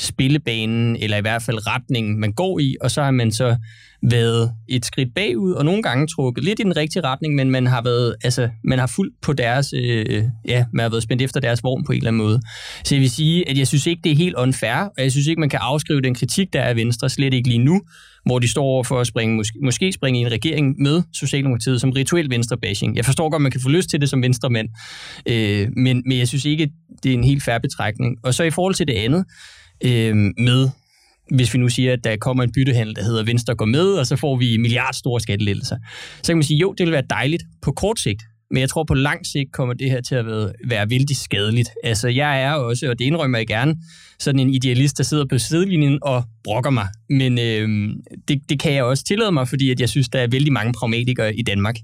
[0.00, 3.56] spillebanen, eller i hvert fald retningen, man går i, og så har man så
[4.02, 7.66] været et skridt bagud, og nogle gange trukket lidt i den rigtige retning, men man
[7.66, 11.40] har været, altså, man har fulgt på deres, øh, ja, man har været spændt efter
[11.40, 12.40] deres vogn på en eller anden måde.
[12.84, 15.26] Så jeg vil sige, at jeg synes ikke, det er helt unfair, og jeg synes
[15.26, 17.80] ikke, man kan afskrive den kritik, der er af Venstre, slet ikke lige nu,
[18.26, 21.80] hvor de står over for at springe, måske, måske springe i en regering med Socialdemokratiet
[21.80, 22.96] som rituel venstrebashing.
[22.96, 24.68] Jeg forstår godt, man kan få lyst til det som venstremand,
[25.26, 26.70] øh, men, men jeg synes ikke,
[27.02, 28.16] det er en helt færre betrækning.
[28.22, 29.24] Og så i forhold til det andet,
[29.84, 30.68] øh, med,
[31.30, 34.06] hvis vi nu siger, at der kommer en byttehandel, der hedder Venstre går med, og
[34.06, 35.76] så får vi milliardstore skattelettelser.
[36.22, 38.84] Så kan man sige, jo, det vil være dejligt på kort sigt, men jeg tror
[38.84, 41.68] på lang sigt kommer det her til at være, være vældig skadeligt.
[41.84, 43.76] Altså jeg er også, og det indrømmer jeg gerne,
[44.18, 46.88] sådan en idealist, der sidder på sidelinjen og brokker mig.
[47.10, 47.68] Men øh,
[48.28, 50.72] det, det kan jeg også tillade mig, fordi at jeg synes, der er vældig mange
[50.72, 51.76] pragmatikere i Danmark.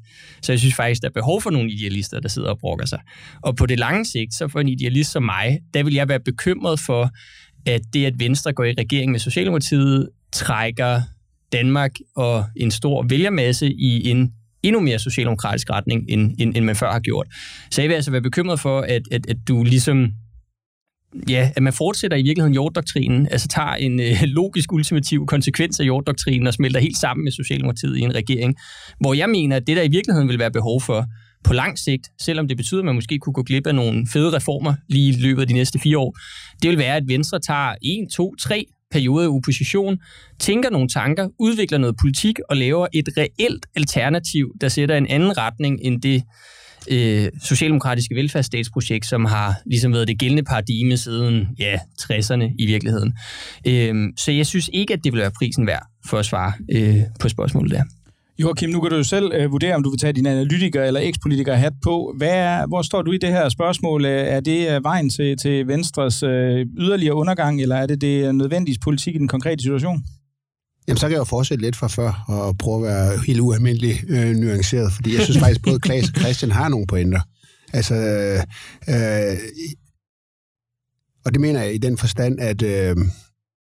[0.42, 3.00] Så jeg synes faktisk, der er behov for nogle idealister, der sidder og brokker sig.
[3.42, 6.20] Og på det lange sigt, så for en idealist som mig, der vil jeg være
[6.20, 7.10] bekymret for,
[7.66, 11.00] at det, at Venstre går i regering med Socialdemokratiet, trækker
[11.52, 16.76] Danmark og en stor vælgermasse i en endnu mere socialdemokratisk retning, end, end, end man
[16.76, 17.26] før har gjort.
[17.70, 20.12] Så jeg vil altså være bekymret for, at, at, at du ligesom
[21.28, 25.84] ja, at man fortsætter i virkeligheden jorddoktrinen, altså tager en øh, logisk ultimativ konsekvens af
[25.84, 28.56] jorddoktrinen og smelter helt sammen med Socialdemokratiet i en regering,
[29.00, 31.06] hvor jeg mener, at det der i virkeligheden vil være behov for,
[31.46, 34.36] på lang sigt, selvom det betyder, at man måske kunne gå glip af nogle fede
[34.36, 36.16] reformer lige i løbet af de næste fire år,
[36.62, 39.98] det vil være, at Venstre tager en, to, tre periode i opposition,
[40.38, 45.38] tænker nogle tanker, udvikler noget politik og laver et reelt alternativ, der sætter en anden
[45.38, 46.22] retning end det
[46.90, 53.14] øh, socialdemokratiske velfærdsstatsprojekt, som har ligesom været det gældende paradigme siden ja, 60'erne i virkeligheden.
[53.66, 57.00] Øh, så jeg synes ikke, at det vil være prisen værd for at svare øh,
[57.20, 57.82] på spørgsmålet der.
[58.38, 61.00] Joachim, nu kan du jo selv øh, vurdere, om du vil tage din analytiker eller
[61.00, 62.14] ekspolitiker hat på.
[62.16, 64.04] Hvad er, hvor står du i det her spørgsmål?
[64.04, 68.34] Øh, er det øh, vejen til, til Venstres øh, yderligere undergang, eller er det det
[68.34, 70.04] nødvendige politik i den konkrete situation?
[70.88, 73.94] Jamen, så kan jeg jo fortsætte lidt fra før og prøve at være helt ualmindelig
[74.08, 77.20] øh, nuanceret, fordi jeg synes faktisk, både Klaas og Christian har nogle pointer.
[77.72, 78.40] Altså, øh,
[78.88, 79.38] øh
[81.24, 82.96] og det mener jeg i den forstand, at øh,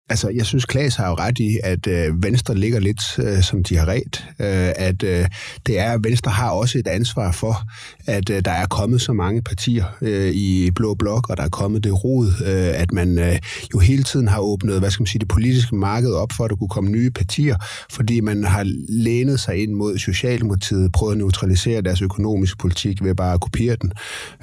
[0.09, 3.63] Altså, jeg synes, Klaas har jo ret i, at øh, Venstre ligger lidt, øh, som
[3.63, 4.25] de har ret.
[4.39, 5.25] Øh, at øh,
[5.65, 7.61] det er, Venstre har også et ansvar for,
[8.05, 11.49] at øh, der er kommet så mange partier øh, i Blå Blok, og der er
[11.49, 13.39] kommet det rod, øh, at man øh,
[13.73, 16.49] jo hele tiden har åbnet, hvad skal man sige, det politiske marked op for, at
[16.49, 17.55] der kunne komme nye partier,
[17.91, 23.15] fordi man har lænet sig ind mod Socialdemokratiet, prøvet at neutralisere deres økonomiske politik ved
[23.15, 23.91] bare at kopiere den.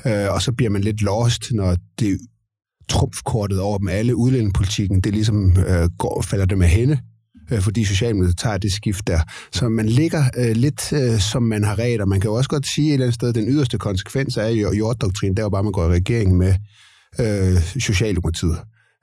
[0.06, 2.18] Øh, og så bliver man lidt lost, når det
[2.88, 4.16] trumfkortet over dem alle.
[4.16, 6.98] Udlændingepolitikken, det ligesom øh, går, falder det med hende.
[7.52, 9.20] øh, fordi Socialdemokratiet tager det skift der.
[9.52, 12.50] Så man ligger øh, lidt, øh, som man har ret, og man kan jo også
[12.50, 15.44] godt sige et eller andet sted, at den yderste konsekvens er jo jorddoktrinen, der er
[15.44, 16.54] jo bare, at man går i regering med
[17.20, 18.58] øh, Socialdemokratiet.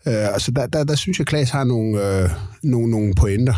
[0.08, 2.30] Øh, altså der, der, der synes jeg, at Klaas har nogle, øh,
[2.64, 3.54] nogle, nogle pointer.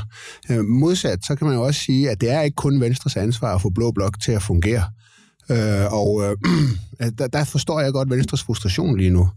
[0.49, 3.55] Øh, modsat, så kan man jo også sige, at det er ikke kun Venstres ansvar
[3.55, 4.83] at få Blå Blok til at fungere.
[5.49, 6.38] Øh, og øh,
[7.17, 9.29] der, der forstår jeg godt Venstres frustration lige nu.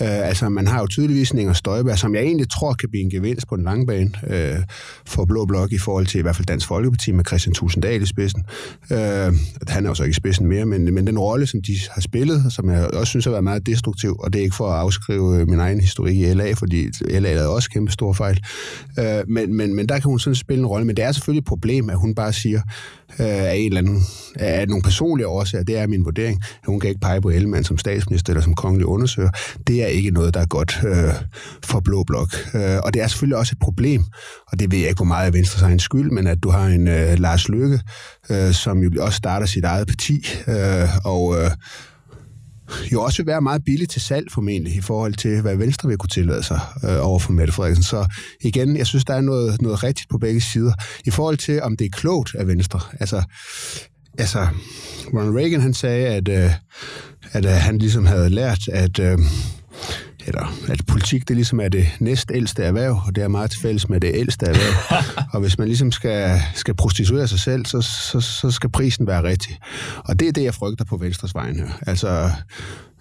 [0.00, 3.10] Øh, altså, man har jo tydeligvis Inger Støjberg, som jeg egentlig tror kan blive en
[3.10, 4.58] gevinst på den lange bane øh,
[5.06, 8.06] for Blå Blok i forhold til i hvert fald Dansk Folkeparti med Christian Tusinddal i
[8.06, 8.44] spidsen.
[8.90, 9.32] Øh,
[9.68, 12.00] han er jo så ikke i spidsen mere, men, men den rolle, som de har
[12.00, 14.80] spillet, som jeg også synes har været meget destruktiv, og det er ikke for at
[14.80, 18.40] afskrive øh, min egen historik i LA, fordi LA lavede også kæmpe store fejl.
[18.98, 21.40] Øh, men, men, men der kan hun sådan spille en rolle, men det er selvfølgelig
[21.40, 22.60] et problem, at hun bare siger,
[23.20, 24.02] øh, af en eller anden,
[24.36, 27.64] af nogle personlige årsager, det er min vurdering, at hun kan ikke pege på Ellemann
[27.64, 29.30] som statsminister eller som kongelig undersøger.
[29.66, 31.14] Det er ikke noget, der er godt øh,
[31.64, 32.34] for Blå Blok.
[32.54, 34.04] Øh, og det er selvfølgelig også et problem,
[34.52, 36.66] og det ved jeg ikke, hvor meget af Venstres egen skyld, men at du har
[36.66, 37.80] en øh, Lars Løkke,
[38.30, 41.50] øh, som jo også starter sit eget parti, øh, og øh,
[42.92, 45.98] jo også vil være meget billigt til salg formentlig i forhold til, hvad Venstre vil
[45.98, 47.84] kunne tillade sig øh, over for Mette Frederiksen.
[47.84, 48.06] Så
[48.40, 50.72] igen, jeg synes, der er noget, noget rigtigt på begge sider.
[51.04, 52.80] I forhold til, om det er klogt af Venstre.
[53.00, 53.22] Altså,
[54.18, 54.46] altså
[55.14, 56.50] Ronald Reagan han sagde, at, øh,
[57.32, 58.98] at øh, han ligesom havde lært, at...
[58.98, 59.18] Øh,
[60.26, 63.88] eller at politik det ligesom er det næstældste erhverv, og det er meget til fælles
[63.88, 65.02] med det ældste erhverv.
[65.32, 69.22] og hvis man ligesom skal, skal prostituere sig selv, så, så, så skal prisen være
[69.22, 69.58] rigtig.
[70.04, 71.68] Og det er det, jeg frygter på Venstres vejen her.
[71.86, 72.30] Altså,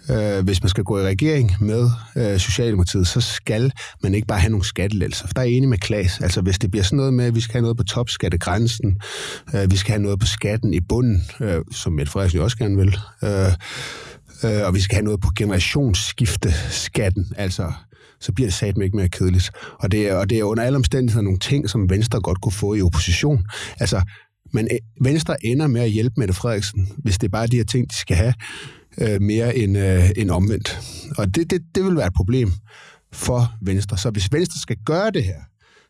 [0.09, 3.71] øh, hvis man skal gå i regering med øh, Socialdemokratiet, så skal
[4.03, 5.27] man ikke bare have nogle skattelettelser.
[5.27, 6.21] For der er jeg enig med Klaas.
[6.21, 8.97] Altså, hvis det bliver sådan noget med, at vi skal have noget på topskattegrænsen,
[9.55, 12.77] øh, vi skal have noget på skatten i bunden, øh, som Mette Frederiksen også gerne
[12.77, 13.51] vil, øh,
[14.45, 17.71] øh, og vi skal have noget på generationsskifteskatten, altså
[18.19, 19.51] så bliver det satme ikke mere kedeligt.
[19.79, 22.51] Og det, er, og det er under alle omstændigheder nogle ting, som Venstre godt kunne
[22.51, 23.45] få i opposition.
[23.79, 24.01] Altså,
[24.53, 27.63] men øh, Venstre ender med at hjælpe Mette Frederiksen, hvis det er bare de her
[27.63, 28.33] ting, de skal have,
[28.97, 30.79] øh, mere end, øh, end omvendt.
[31.17, 32.51] Og det, det, det vil være et problem
[33.13, 33.97] for Venstre.
[33.97, 35.39] Så hvis Venstre skal gøre det her,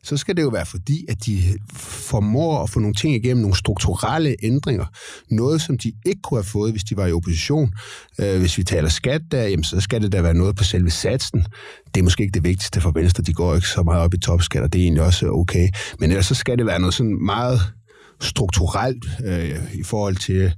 [0.04, 1.42] så skal det jo være fordi, at de
[1.76, 4.86] formår at få nogle ting igennem, nogle strukturelle ændringer.
[5.32, 7.74] Noget, som de ikke kunne have fået, hvis de var i opposition.
[8.20, 10.90] Øh, hvis vi taler skat der, jamen, så skal det da være noget på selve
[10.90, 11.46] satsen.
[11.94, 13.24] Det er måske ikke det vigtigste for Venstre.
[13.24, 15.70] De går ikke så meget op i topskat, og det er egentlig også okay.
[16.00, 17.60] Men ellers så skal det være noget sådan meget
[18.22, 20.54] strukturelt øh, i forhold til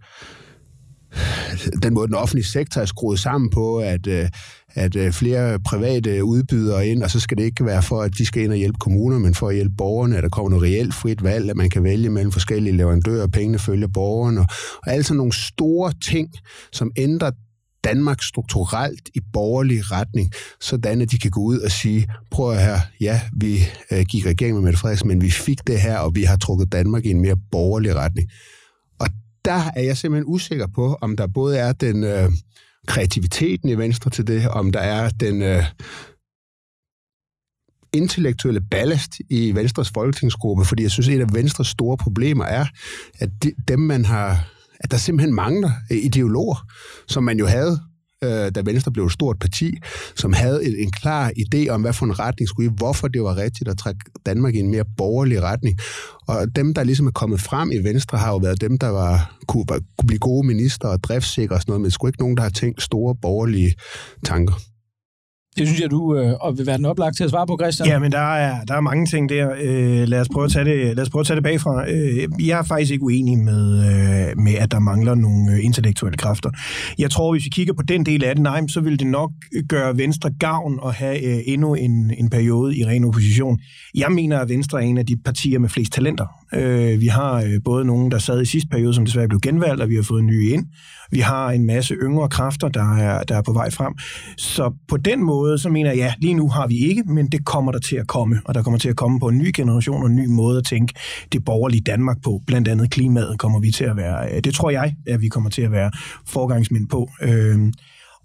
[1.83, 4.29] den måde, den offentlige sektor er skruet sammen på, at, øh,
[4.75, 8.25] at øh, flere private udbydere ind, og så skal det ikke være for, at de
[8.25, 10.93] skal ind og hjælpe kommuner, men for at hjælpe borgerne, at der kommer noget reelt
[10.93, 14.47] frit valg, at man kan vælge mellem forskellige leverandører, pengene følger borgerne, og,
[14.85, 16.29] og altså nogle store ting,
[16.71, 17.31] som ændrer
[17.83, 22.63] Danmark strukturelt i borgerlig retning, sådan at de kan gå ud og sige, prøv at
[22.63, 23.59] her, ja, vi
[23.91, 26.71] øh, gik regeringen med Mette Frederiksen, men vi fik det her, og vi har trukket
[26.71, 28.29] Danmark i en mere borgerlig retning.
[28.99, 29.07] Og
[29.45, 32.29] der er jeg simpelthen usikker på, om der både er den øh,
[32.87, 35.63] kreativiteten i Venstre til det, om der er den øh,
[37.93, 42.65] intellektuelle ballast i Venstres folketingsgruppe, fordi jeg synes, at et af Venstres store problemer er,
[43.19, 46.67] at de, dem, man har at der simpelthen mangler øh, ideologer,
[47.07, 47.81] som man jo havde
[48.25, 49.77] øh, da Venstre blev et stort parti,
[50.15, 53.23] som havde en, en klar idé om, hvad for en retning skulle i, hvorfor det
[53.23, 55.79] var rigtigt at trække Danmark i en mere borgerlig retning.
[56.27, 59.35] Og dem, der ligesom er kommet frem i Venstre, har jo været dem, der var,
[59.47, 62.21] kunne, var, kunne blive gode minister og driftssikre og sådan noget, men det skulle ikke
[62.21, 63.73] nogen, der har tænkt store borgerlige
[64.23, 64.53] tanker.
[65.57, 67.89] Det synes jeg, du øh, vil være den oplagt til at svare på, Christian.
[67.89, 69.49] Ja, men der er, der er mange ting der.
[69.61, 71.89] Øh, lad, os prøve at tage det, lad os prøve at tage det bagfra.
[71.89, 76.17] Øh, jeg er faktisk ikke uenig med, øh, med, at der mangler nogle øh, intellektuelle
[76.17, 76.49] kræfter.
[76.99, 79.31] Jeg tror, hvis vi kigger på den del af det, nej, så vil det nok
[79.69, 83.59] gøre Venstre gavn at have øh, endnu en, en periode i ren opposition.
[83.95, 86.25] Jeg mener, at Venstre er en af de partier med flest talenter.
[86.53, 89.81] Øh, vi har øh, både nogen, der sad i sidste periode, som desværre blev genvalgt,
[89.81, 90.65] og vi har fået nye ind.
[91.11, 93.93] Vi har en masse yngre kræfter, der er, der er på vej frem.
[94.37, 97.45] Så på den måde, så mener jeg, ja, lige nu har vi ikke, men det
[97.45, 98.41] kommer der til at komme.
[98.45, 100.65] Og der kommer til at komme på en ny generation og en ny måde at
[100.65, 100.93] tænke
[101.31, 102.41] det borgerlige Danmark på.
[102.47, 105.49] Blandt andet klimaet kommer vi til at være, øh, det tror jeg, at vi kommer
[105.49, 105.91] til at være
[106.27, 107.09] forgangsmænd på.
[107.21, 107.59] Øh,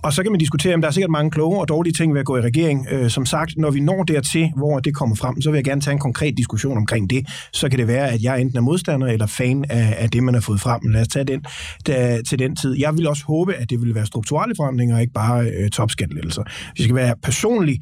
[0.03, 2.21] og så kan man diskutere, om der er sikkert mange kloge og dårlige ting ved
[2.21, 2.87] at gå i regering.
[2.91, 5.81] Øh, som sagt, når vi når dertil, hvor det kommer frem, så vil jeg gerne
[5.81, 7.27] tage en konkret diskussion omkring det.
[7.53, 10.35] Så kan det være, at jeg enten er modstander eller fan af, af det, man
[10.35, 10.81] har fået frem.
[10.83, 11.45] Lad os tage den
[11.87, 12.79] da, til den tid.
[12.79, 16.43] Jeg vil også håbe, at det vil være strukturelle forandringer, og ikke bare øh, topskattelettelser.
[16.43, 17.79] Hvis jeg skal være personlig,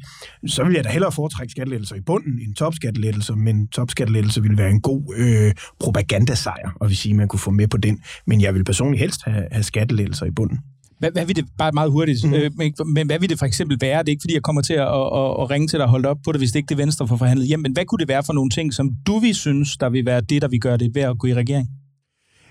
[0.47, 4.69] så vil jeg da hellere foretrække skattelettelser i bunden end topskattelettelser, men topskattelettelser vil være
[4.69, 7.99] en god øh, propagandasejr, og vi sige, at man kunne få med på den.
[8.27, 10.59] Men jeg vil personligt helst have, have skattelettelser i bunden.
[10.99, 12.33] Hvad, hvad vil det, bare meget hurtigt, mm.
[12.33, 13.99] øh, men, men hvad vil det for eksempel være?
[13.99, 16.09] Det er ikke, fordi jeg kommer til at, at, at, ringe til dig og holde
[16.09, 18.07] op på det, hvis det ikke det Venstre for forhandlet hjem, men hvad kunne det
[18.07, 20.77] være for nogle ting, som du vil synes, der vil være det, der vil gøre
[20.77, 21.67] det værd at gå i regering?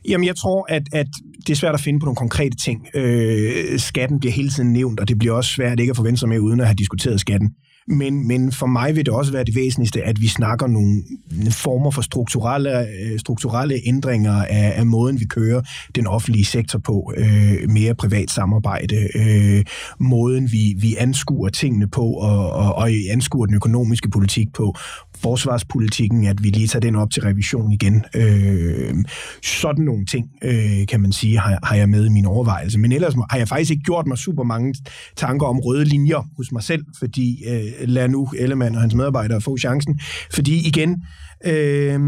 [0.09, 1.07] Jamen, jeg tror, at, at
[1.47, 2.87] det er svært at finde på nogle konkrete ting.
[2.95, 6.29] Øh, skatten bliver hele tiden nævnt, og det bliver også svært ikke at få Venstre
[6.29, 7.51] med, uden at have diskuteret skatten.
[7.91, 11.03] Men, men for mig vil det også være det væsentligste, at vi snakker nogle
[11.51, 15.63] former for strukturelle, øh, strukturelle ændringer af, af måden, vi kører
[15.95, 17.13] den offentlige sektor på.
[17.17, 19.65] Øh, mere privat samarbejde, øh,
[20.01, 24.77] måden vi, vi anskuer tingene på, og, og, og anskuer den økonomiske politik på,
[25.23, 28.05] forsvarspolitikken, at vi lige tager den op til revision igen.
[28.15, 28.95] Øh,
[29.43, 32.79] sådan nogle ting, øh, kan man sige, har, har jeg med i min overvejelse.
[32.79, 34.75] Men ellers har jeg faktisk ikke gjort mig super mange
[35.17, 39.41] tanker om røde linjer hos mig selv, fordi øh, lad nu Ellemann og hans medarbejdere
[39.41, 40.01] få chancen.
[40.33, 41.03] Fordi igen,
[41.47, 42.01] øh,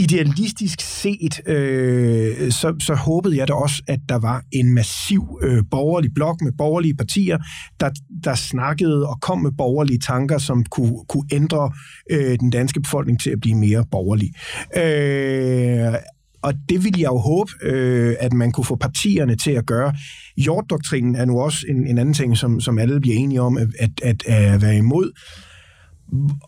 [0.00, 5.62] idealistisk set, øh, så, så håbede jeg da også, at der var en massiv øh,
[5.70, 7.38] borgerlig blok med borgerlige partier,
[7.80, 7.90] der,
[8.24, 11.72] der snakkede og kom med borgerlige tanker, som kunne, kunne ændre
[12.10, 14.30] øh, den danske befolkning til at blive mere borgerlig.
[14.76, 15.94] Øh,
[16.42, 19.94] og det ville jeg jo håbe, øh, at man kunne få partierne til at gøre.
[20.36, 23.68] Hjortdoktrinen er nu også en, en anden ting, som, som alle bliver enige om at,
[23.78, 25.12] at, at, at være imod.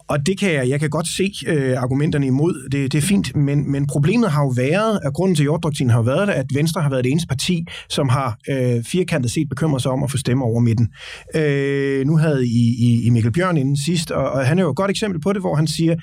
[0.09, 3.37] Og det kan jeg, jeg kan godt se øh, argumenterne imod, det, det er fint,
[3.37, 6.83] men, men problemet har jo været, at grunden til jorddoktrinen har jo været, at Venstre
[6.83, 10.17] har været det eneste parti, som har øh, firkantet set bekymret sig om at få
[10.17, 10.89] stemmer over midten.
[11.35, 14.71] Øh, nu havde I, I, I Mikkel Bjørn inden sidst, og, og han er jo
[14.71, 15.97] et godt eksempel på det, hvor han siger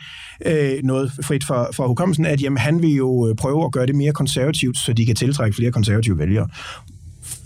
[0.45, 3.85] øh, noget frit for, for hukommelsen, at jamen, han vil jo øh, prøve at gøre
[3.85, 6.47] det mere konservativt, så de kan tiltrække flere konservative vælgere.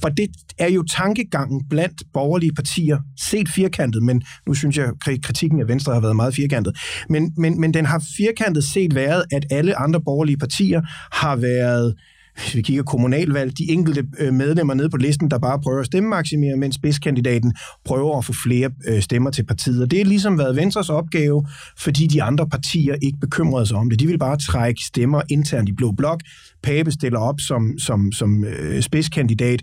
[0.02, 5.22] For det er jo tankegangen blandt borgerlige partier, set firkantet, men nu synes jeg, at
[5.24, 6.78] kritikken af Venstre har været meget firkantet.
[7.10, 11.94] Men, men, men den har firkantet set været, at alle andre borgerlige partier har været
[12.42, 15.86] hvis vi kigger kommunalvalg, de enkelte øh, medlemmer nede på listen, der bare prøver at
[15.86, 17.54] stemmemaksimere, mens spidskandidaten
[17.86, 19.82] prøver at få flere øh, stemmer til partiet.
[19.82, 23.90] Og det har ligesom været Venstres opgave, fordi de andre partier ikke bekymrede sig om
[23.90, 24.00] det.
[24.00, 26.22] De vil bare trække stemmer internt i Blå Blok,
[26.64, 29.62] Pape stiller op som, som, som øh, spidskandidat,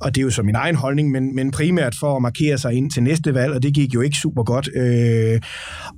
[0.00, 2.74] og det er jo så min egen holdning, men, men primært for at markere sig
[2.74, 4.68] ind til næste valg, og det gik jo ikke super godt.
[4.76, 5.40] Øh,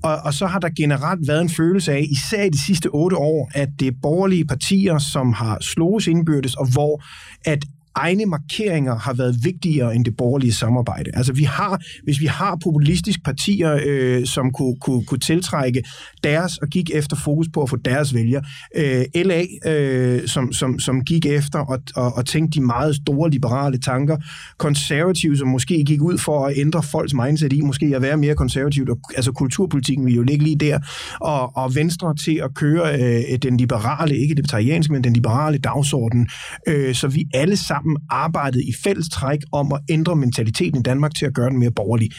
[0.02, 3.16] og, og så har der generelt været en følelse af, især i de sidste otte
[3.16, 7.02] år, at det er borgerlige partier, som har slået indbyrdes, og hvor
[7.44, 11.10] at egne markeringer har været vigtigere end det borgerlige samarbejde.
[11.14, 15.82] Altså vi har, hvis vi har populistiske partier, øh, som kunne, kunne, kunne tiltrække
[16.24, 18.40] deres og gik efter fokus på at få deres vælger.
[18.76, 23.30] Øh, LA, øh, som, som, som gik efter og, og, og tænkte de meget store
[23.30, 24.16] liberale tanker.
[24.58, 28.34] Konservative, som måske gik ud for at ændre folks mindset i, måske at være mere
[28.34, 28.90] konservativt.
[28.90, 30.78] Og, Altså kulturpolitikken vil jo ligge lige der.
[31.20, 35.58] Og, og Venstre til at køre øh, den liberale, ikke det vegetarianske, men den liberale
[35.58, 36.28] dagsorden,
[36.68, 40.82] øh, så vi alle sammen sammen arbejdet i fælles træk om at ændre mentaliteten i
[40.82, 42.10] Danmark til at gøre den mere borgerlig.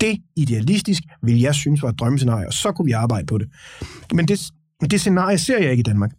[0.00, 3.48] Det idealistisk vil jeg synes var et drømmescenarie, og så kunne vi arbejde på det.
[4.14, 4.40] Men det,
[4.80, 6.10] men det scenarie ser jeg ikke i Danmark.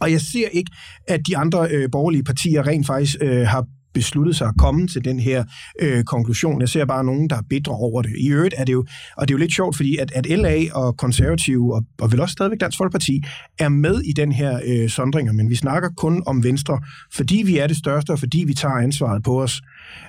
[0.00, 0.70] Og jeg ser ikke,
[1.08, 5.04] at de andre øh, borgerlige partier rent faktisk øh, har besluttet sig at komme til
[5.04, 5.44] den her
[5.80, 6.60] øh, konklusion.
[6.60, 8.12] Jeg ser bare nogen, der er bedre over det.
[8.18, 8.84] I øvrigt er det jo,
[9.16, 12.20] og det er jo lidt sjovt, fordi at, at LA og konservative, og, og vel
[12.20, 13.22] også stadigvæk Dansk Folkeparti,
[13.58, 16.80] er med i den her øh, sondringer, men vi snakker kun om Venstre,
[17.14, 19.62] fordi vi er det største, og fordi vi tager ansvaret på os.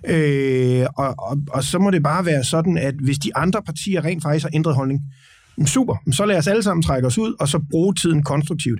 [0.08, 4.06] Øh, og, og, og så må det bare være sådan, at hvis de andre partier
[4.06, 5.02] rent faktisk har ændret holdning,
[5.66, 8.80] super, så lad os alle sammen trække os ud, og så bruge tiden konstruktivt.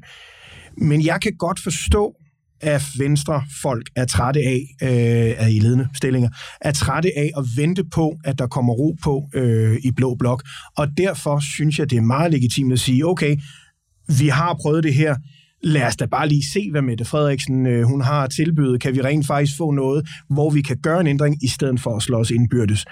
[0.78, 2.16] Men jeg kan godt forstå,
[2.62, 6.30] af venstre folk er trætte af, øh, af i ledende stillinger,
[6.62, 10.44] er trætte af at vente på, at der kommer ro på øh, i blå blok.
[10.78, 13.38] Og derfor synes jeg, det er meget legitimt at sige, okay,
[14.20, 15.16] vi har prøvet det her,
[15.66, 18.82] lad os da bare lige se, hvad Mette Frederiksen øh, hun har tilbydet.
[18.82, 21.96] Kan vi rent faktisk få noget, hvor vi kan gøre en ændring, i stedet for
[21.96, 22.86] at slå os indbyrdes.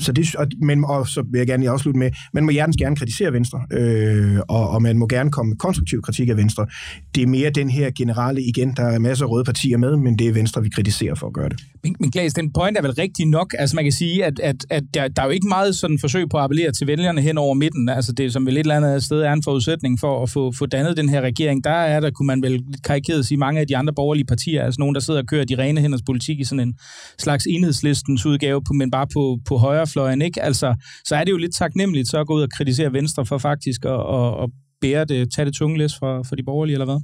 [0.00, 2.96] Så det, og, men, og så vil jeg gerne afslutte med, man må hjertens gerne
[2.96, 6.66] kritisere Venstre, øh, og, og man må gerne komme med konstruktiv kritik af Venstre.
[7.14, 10.18] Det er mere den her generelle, igen, der er masser af røde partier med, men
[10.18, 11.60] det er Venstre, vi kritiserer for at gøre det.
[11.82, 13.54] Men, men Klaas, den point er vel rigtig nok.
[13.58, 16.28] Altså man kan sige, at, at, at der, der er jo ikke meget sådan forsøg
[16.30, 17.88] på at appellere til vælgerne hen over midten.
[17.88, 20.66] Altså det, som vel et eller andet sted er en forudsætning for at få, få
[20.66, 21.64] dannet den her regering.
[21.64, 24.80] Der er der, kunne man vel karikeret sige, mange af de andre borgerlige partier, altså
[24.80, 26.74] nogen, der sidder og kører de rene hænders politik i sådan en
[27.18, 30.42] slags enhedslistens udgave, på, men bare på, på højrefløjen, ikke?
[30.42, 33.38] Altså, så er det jo lidt taknemmeligt så at gå ud og kritisere Venstre for
[33.38, 36.84] faktisk at, at, at bære det, tage det tunge læs for, for de borgerlige, eller
[36.84, 37.00] hvad?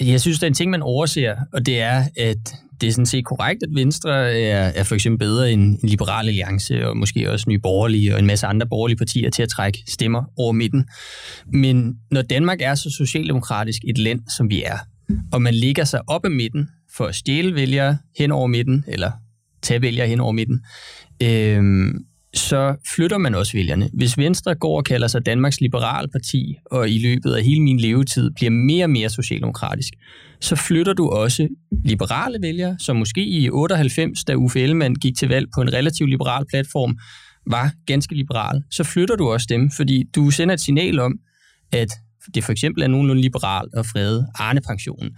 [0.00, 3.06] Jeg synes, der er en ting, man overser, og det er, at det er sådan
[3.06, 7.30] set korrekt, at Venstre er, er for eksempel bedre end en liberal alliance, og måske
[7.30, 10.84] også nye borgerlige og en masse andre borgerlige partier til at trække stemmer over midten.
[11.52, 14.78] Men når Danmark er så socialdemokratisk et land, som vi er,
[15.32, 19.10] og man ligger sig op ad midten for at stjæle vælgere hen over midten, eller
[19.62, 20.60] tage vælgere hen over midten,
[21.22, 21.94] øh,
[22.34, 23.90] så flytter man også vælgerne.
[23.92, 27.80] Hvis Venstre går og kalder sig Danmarks Liberal Parti, og i løbet af hele min
[27.80, 29.92] levetid bliver mere og mere socialdemokratisk,
[30.40, 31.48] så flytter du også
[31.84, 36.10] liberale vælgere, som måske i 98, da Uffe Ellemann gik til valg på en relativt
[36.10, 36.98] liberal platform,
[37.46, 41.12] var ganske liberal, så flytter du også dem, fordi du sender et signal om,
[41.72, 41.88] at
[42.34, 45.10] det for eksempel er nogenlunde liberalt at frede Arne-pensionen,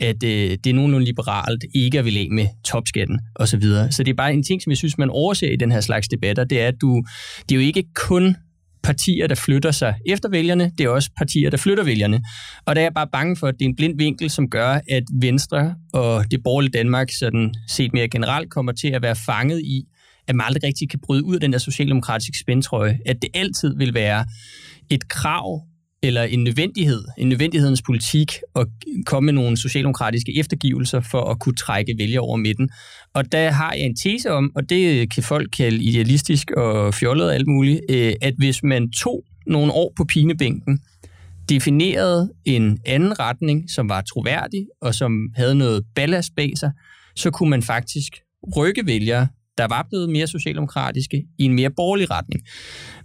[0.00, 3.62] at øh, det er nogenlunde liberalt ikke at vil af med topskatten osv.
[3.62, 5.80] Så, så det er bare en ting, som jeg synes, man overser i den her
[5.80, 7.02] slags debatter, det er, at du,
[7.48, 8.36] det er jo ikke kun
[8.82, 12.20] partier, der flytter sig efter vælgerne, det er også partier, der flytter vælgerne.
[12.66, 14.80] Og der er jeg bare bange for, at det er en blind vinkel, som gør,
[14.90, 19.60] at Venstre og det borgerlige Danmark sådan set mere generelt kommer til at være fanget
[19.60, 19.84] i,
[20.28, 23.76] at man aldrig rigtig kan bryde ud af den der socialdemokratiske spændtrøje, at det altid
[23.76, 24.24] vil være
[24.90, 25.62] et krav
[26.02, 28.66] eller en nødvendighed, en nødvendighedens politik at
[29.06, 32.70] komme med nogle socialdemokratiske eftergivelser for at kunne trække vælgere over midten.
[33.14, 37.26] Og der har jeg en tese om, og det kan folk kalde idealistisk og fjollet
[37.26, 40.80] og alt muligt, øh, at hvis man tog nogle år på pinebænken,
[41.48, 46.72] definerede en anden retning, som var troværdig og som havde noget ballast bag sig,
[47.16, 48.12] så kunne man faktisk
[48.56, 49.26] rykke vælgere,
[49.58, 52.42] der var blevet mere socialdemokratiske, i en mere borgerlig retning.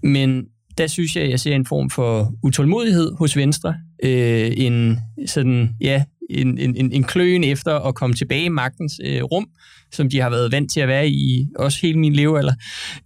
[0.04, 0.44] Men
[0.78, 3.76] der synes jeg, at jeg ser en form for utålmodighed hos Venstre.
[4.04, 9.24] Øh, en sådan, ja, en, en, en kløen efter at komme tilbage i magtens øh,
[9.24, 9.48] rum,
[9.92, 12.54] som de har været vant til at være i, også hele min levealder.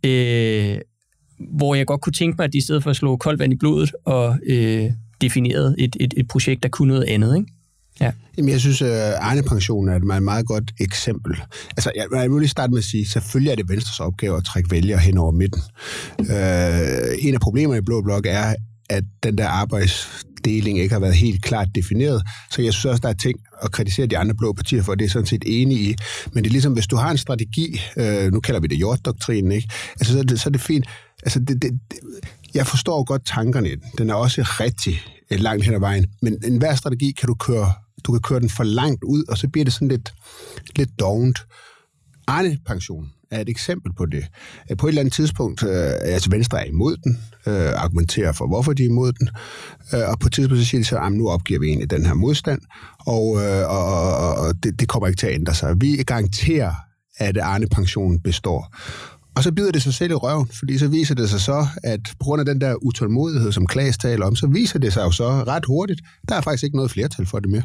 [0.05, 0.77] Øh,
[1.57, 3.53] hvor jeg godt kunne tænke mig, at de i stedet for at slå koldt vand
[3.53, 4.89] i blodet og øh,
[5.21, 7.35] definerede et, et, et projekt, der kunne noget andet.
[7.35, 7.51] Ikke?
[7.99, 8.11] Ja.
[8.37, 11.41] Jamen, jeg synes, øh, at Arne Pension er et meget, meget godt eksempel.
[11.77, 14.43] Altså, jeg, jeg vil lige starte med at sige, selvfølgelig er det Venstres opgave at
[14.43, 15.61] trække vælgere hen over midten.
[16.19, 18.55] Øh, en af problemerne i Blå Blok er,
[18.89, 22.21] at den der arbejdsdeling ikke har været helt klart defineret.
[22.51, 25.05] Så jeg synes også, der er ting at kritisere de andre blå partier for, det
[25.05, 25.95] er sådan set enig i.
[26.33, 29.51] Men det er ligesom, hvis du har en strategi, øh, nu kalder vi det jorddoktrinen,
[29.51, 29.69] ikke?
[29.99, 30.85] Altså, så, er det, så er det fint.
[31.23, 31.99] Altså, det, det, det,
[32.53, 33.83] jeg forstår godt tankerne i den.
[33.97, 35.01] Den er også rigtig
[35.31, 36.05] øh, langt hen ad vejen.
[36.21, 39.47] Men enhver strategi kan du køre, du kan køre den for langt ud, og så
[39.47, 40.13] bliver det sådan lidt,
[40.75, 41.39] lidt dovent.
[42.27, 44.25] Arne-pension er et eksempel på det.
[44.71, 48.47] Øh, på et eller andet tidspunkt, øh, altså Venstre er imod den, øh, argumenterer for,
[48.47, 49.29] hvorfor de er imod den,
[49.93, 52.05] øh, og på et tidspunkt så siger de så, at nu opgiver vi egentlig den
[52.05, 52.61] her modstand,
[52.99, 55.81] og, øh, og, og, og det, det kommer ikke til at ændre sig.
[55.81, 56.73] Vi garanterer,
[57.17, 58.75] at Arne-pensionen består.
[59.35, 61.99] Og så bider det sig selv i røven, fordi så viser det sig så, at
[62.19, 65.11] på grund af den der utålmodighed, som Klaas taler om, så viser det sig jo
[65.11, 67.63] så ret hurtigt, der er faktisk ikke noget flertal for det mere.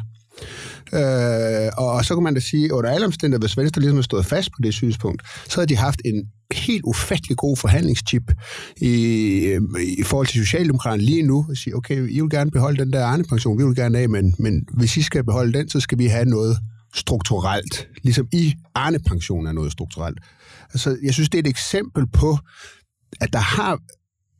[0.93, 3.97] Øh, og, og så kan man da sige, at under alle omstændigheder, hvis Venstre ligesom
[3.97, 8.31] har stået fast på det synspunkt, så havde de haft en helt ufattelig god forhandlingschip
[8.77, 8.93] i,
[9.97, 11.45] i forhold til Socialdemokraterne lige nu.
[11.49, 14.35] og sige, okay, I vil gerne beholde den der Arne-pension, vi vil gerne af, men,
[14.39, 16.57] men hvis I skal beholde den, så skal vi have noget
[16.95, 17.87] strukturelt.
[18.03, 20.17] Ligesom i Arne-pension er noget strukturelt.
[20.73, 22.37] Altså, jeg synes, det er et eksempel på,
[23.21, 23.79] at der har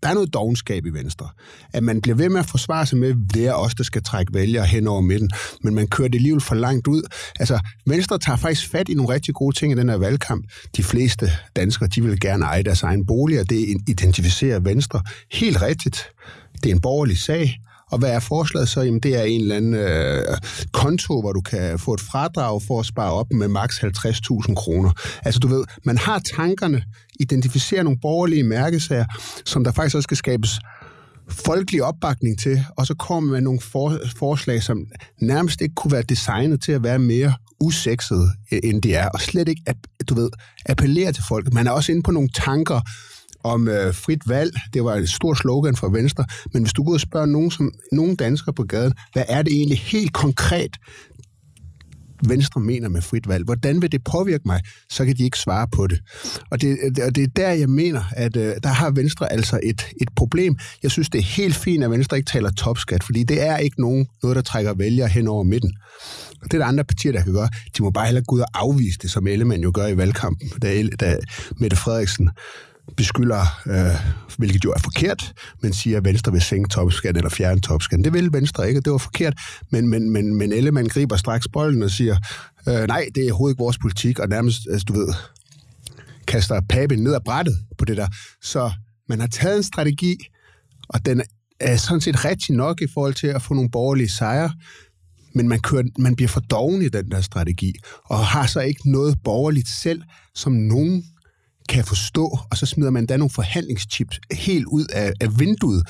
[0.04, 1.30] der er noget dogenskab i Venstre.
[1.74, 4.34] At man bliver ved med at forsvare sig med, det er os, der skal trække
[4.34, 5.30] vælgere hen over midten,
[5.64, 7.02] men man kører det alligevel for langt ud.
[7.40, 10.46] Altså, Venstre tager faktisk fat i nogle rigtig gode ting i den her valgkamp.
[10.78, 15.02] De fleste danskere, de vil gerne eje deres egen bolig, og det identificerer Venstre
[15.32, 16.04] helt rigtigt.
[16.64, 17.60] Det er en borgerlig sag,
[17.92, 18.82] og hvad er forslaget så?
[18.82, 20.38] Jamen, det er en eller anden øh,
[20.72, 24.92] konto, hvor du kan få et fradrag for at spare op med maks 50.000 kroner.
[25.26, 26.84] Altså, du ved, man har tankerne,
[27.20, 29.06] identificerer nogle borgerlige mærkesager,
[29.46, 30.60] som der faktisk også skal skabes
[31.30, 34.86] folkelig opbakning til, og så kommer man nogle for, forslag, som
[35.22, 39.22] nærmest ikke kunne være designet til at være mere usekset, øh, end de er, og
[39.22, 39.76] slet ikke, at,
[40.10, 40.30] du ved,
[40.66, 41.54] appellere til folk.
[41.54, 42.82] Man er også inde på nogle tanker,
[43.48, 44.54] om øh, frit valg.
[44.74, 46.26] Det var et stort slogan fra Venstre.
[46.54, 49.54] Men hvis du går og spørger nogen, som, nogen danskere på gaden, hvad er det
[49.54, 50.78] egentlig helt konkret,
[52.26, 53.46] Venstre mener med frit valg.
[53.46, 54.62] Hvordan vil det påvirke mig?
[54.90, 56.00] Så kan de ikke svare på det.
[56.50, 59.88] Og det, og det er der, jeg mener, at øh, der har Venstre altså et,
[60.02, 60.58] et problem.
[60.84, 63.82] Jeg synes, det er helt fint, at Venstre ikke taler topskat, fordi det er ikke
[63.82, 65.74] nogen, noget, der trækker vælgere hen over midten.
[66.42, 67.50] Og det er der andre partier, der kan gøre.
[67.78, 70.50] De må bare heller gå ud og afvise det, som Ellemann jo gør i valgkampen,
[70.62, 71.18] da, da
[71.58, 72.30] Mette Frederiksen
[72.98, 77.62] beskylder, øh, hvilket jo er forkert, men siger, at Venstre vil sænke topskatten eller fjerne
[77.62, 78.04] topskatten.
[78.04, 79.34] Det vil Venstre ikke, det var forkert.
[79.72, 82.18] Men, men, men, men Ellemann griber straks bolden og siger,
[82.68, 85.14] øh, nej, det er overhovedet ikke vores politik, og nærmest, altså, du ved,
[86.28, 88.08] kaster paben ned ad brættet på det der.
[88.42, 88.72] Så
[89.10, 90.18] man har taget en strategi,
[90.90, 91.22] og den
[91.60, 94.52] er sådan set rigtig nok i forhold til at få nogle borgerlige sejre,
[95.36, 97.74] men man, kører, man bliver for doven i den der strategi,
[98.06, 100.02] og har så ikke noget borgerligt selv,
[100.36, 101.04] som nogen
[101.70, 105.84] kan forstå, og så smider man da nogle forhandlingschips helt ud af, af vinduet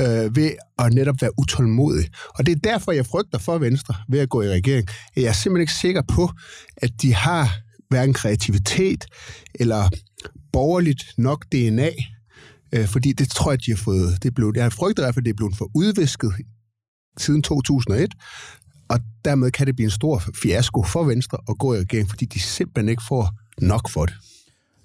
[0.00, 2.08] øh, ved at netop være utålmodig.
[2.28, 4.88] Og det er derfor, jeg frygter for Venstre ved at gå i regering.
[5.16, 6.30] Jeg er simpelthen ikke sikker på,
[6.76, 7.58] at de har
[7.88, 9.04] hverken kreativitet
[9.54, 9.90] eller
[10.52, 11.90] borgerligt nok DNA,
[12.72, 15.24] øh, fordi det tror jeg, de har fået, det blev, jeg frygter i hvert fald,
[15.24, 16.32] det er blevet for udvisket
[17.18, 18.14] siden 2001,
[18.88, 22.24] og dermed kan det blive en stor fiasko for Venstre at gå i regering, fordi
[22.24, 24.14] de simpelthen ikke får nok for det.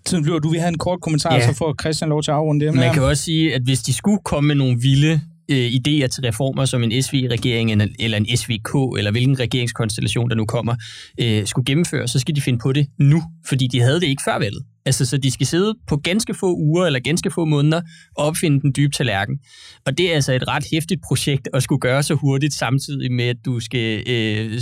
[0.06, 1.48] Tiden bliver, du vil have en kort kommentar, ja.
[1.48, 2.76] så får Christian lov til at afrunde det.
[2.76, 5.22] Man kan også sige, at hvis de skulle komme med nogle vilde
[5.52, 10.46] øh, idéer til reformer, som en SV-regering eller en SVK, eller hvilken regeringskonstellation, der nu
[10.46, 10.76] kommer,
[11.20, 14.22] øh, skulle gennemføre, så skal de finde på det nu, fordi de havde det ikke
[14.26, 14.64] før valget.
[14.86, 17.82] Altså, så de skal sidde på ganske få uger eller ganske få måneder
[18.18, 19.40] og opfinde den dybe tallerken.
[19.86, 23.26] Og det er altså et ret hæftigt projekt at skulle gøre så hurtigt, samtidig med,
[23.26, 24.62] at du skal øh,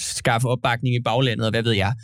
[0.00, 1.94] skaffe opbakning i baglandet, og hvad ved jeg.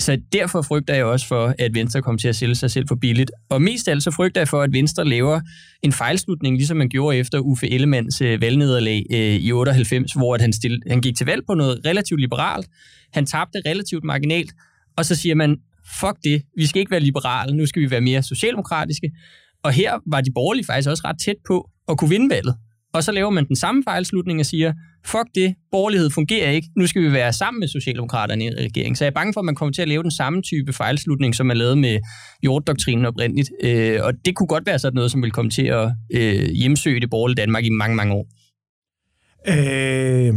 [0.00, 2.94] Så derfor frygter jeg også for, at Venstre kommer til at sælge sig selv for
[2.94, 3.30] billigt.
[3.48, 5.40] Og mest af alt så frygter jeg for, at Venstre laver
[5.82, 10.40] en fejlslutning, ligesom man gjorde efter Uffe Ellemands øh, valgnederlag øh, i 98, hvor at
[10.40, 12.68] han, stille, han gik til valg på noget relativt liberalt.
[13.12, 14.52] Han tabte relativt marginalt,
[14.96, 15.56] og så siger man,
[16.00, 19.10] fuck det, vi skal ikke være liberale, nu skal vi være mere socialdemokratiske.
[19.62, 22.56] Og her var de borgerlige faktisk også ret tæt på at kunne vinde valget.
[22.92, 24.72] Og så laver man den samme fejlslutning og siger,
[25.06, 28.96] fuck det, borgerlighed fungerer ikke, nu skal vi være sammen med Socialdemokraterne i regeringen.
[28.96, 31.34] Så jeg er bange for, at man kommer til at lave den samme type fejlslutning,
[31.34, 31.98] som man lavede med
[32.42, 33.50] jorddoktrinen oprindeligt.
[33.62, 37.00] Øh, og det kunne godt være sådan noget, som vil komme til at øh, hjemsøge
[37.00, 38.26] det borgerlige Danmark i mange, mange år.
[39.48, 40.34] Øh,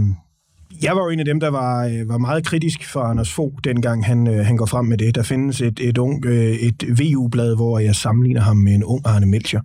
[0.84, 3.53] jeg var jo en af dem, der var, øh, var meget kritisk for Anders Fogh,
[3.63, 5.15] dengang han, øh, han går frem med det.
[5.15, 9.01] Der findes et, et, ung, øh, et VU-blad, hvor jeg sammenligner ham med en ung
[9.05, 9.61] Arne Melcher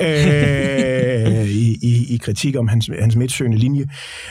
[0.00, 3.86] øh, i, i, i kritik om hans, hans midtsøgende linje.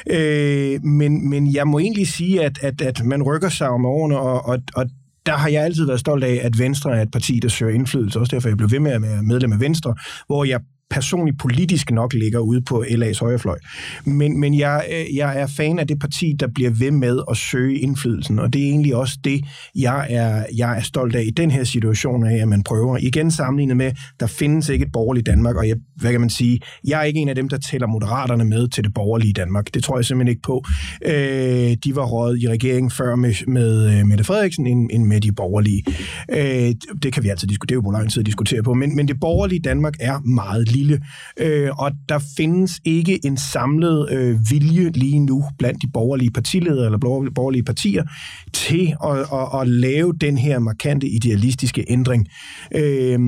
[0.10, 4.18] Øh, men, men jeg må egentlig sige, at, at, at man rykker sig om årene,
[4.18, 4.86] og, og, og
[5.26, 8.20] der har jeg altid været stolt af, at Venstre er et parti, der søger indflydelse.
[8.20, 9.96] Også derfor jeg blev ved med at være medlem af Venstre,
[10.28, 10.60] hvor jeg
[10.90, 13.58] personligt politisk nok ligger ude på LA's højrefløj.
[14.06, 17.38] Men, men jeg, øh, jeg er fan af det parti, der bliver ved med at
[17.38, 21.30] søge indflydelsen, og det er egentlig også det, jeg er, jeg er stolt af i
[21.30, 22.98] den her situation af, at man prøver.
[22.98, 26.60] Igen sammenlignet med, der findes ikke et borgerligt Danmark, og jeg, hvad kan man sige,
[26.88, 29.74] jeg er ikke en af dem, der tæller moderaterne med til det borgerlige Danmark.
[29.74, 30.64] Det tror jeg simpelthen ikke på.
[31.06, 35.22] Øh, de var råd i regeringen før med, med øh, Mette Frederiksen end, end med
[35.22, 35.84] de borgerlige.
[36.32, 38.74] Øh, det kan vi altid diskutere, det er jo på lang tid at diskutere på,
[38.74, 41.02] men, men det borgerlige Danmark er meget lille,
[41.40, 46.86] øh, og der findes ikke en samlet øh, vilje lige nu blandt de borgerlige partiledere
[46.86, 46.98] eller
[47.36, 48.04] borgerlige partier
[48.54, 52.28] til at, at, at lave den her markante idealistiske ændring.
[52.76, 53.20] Øh,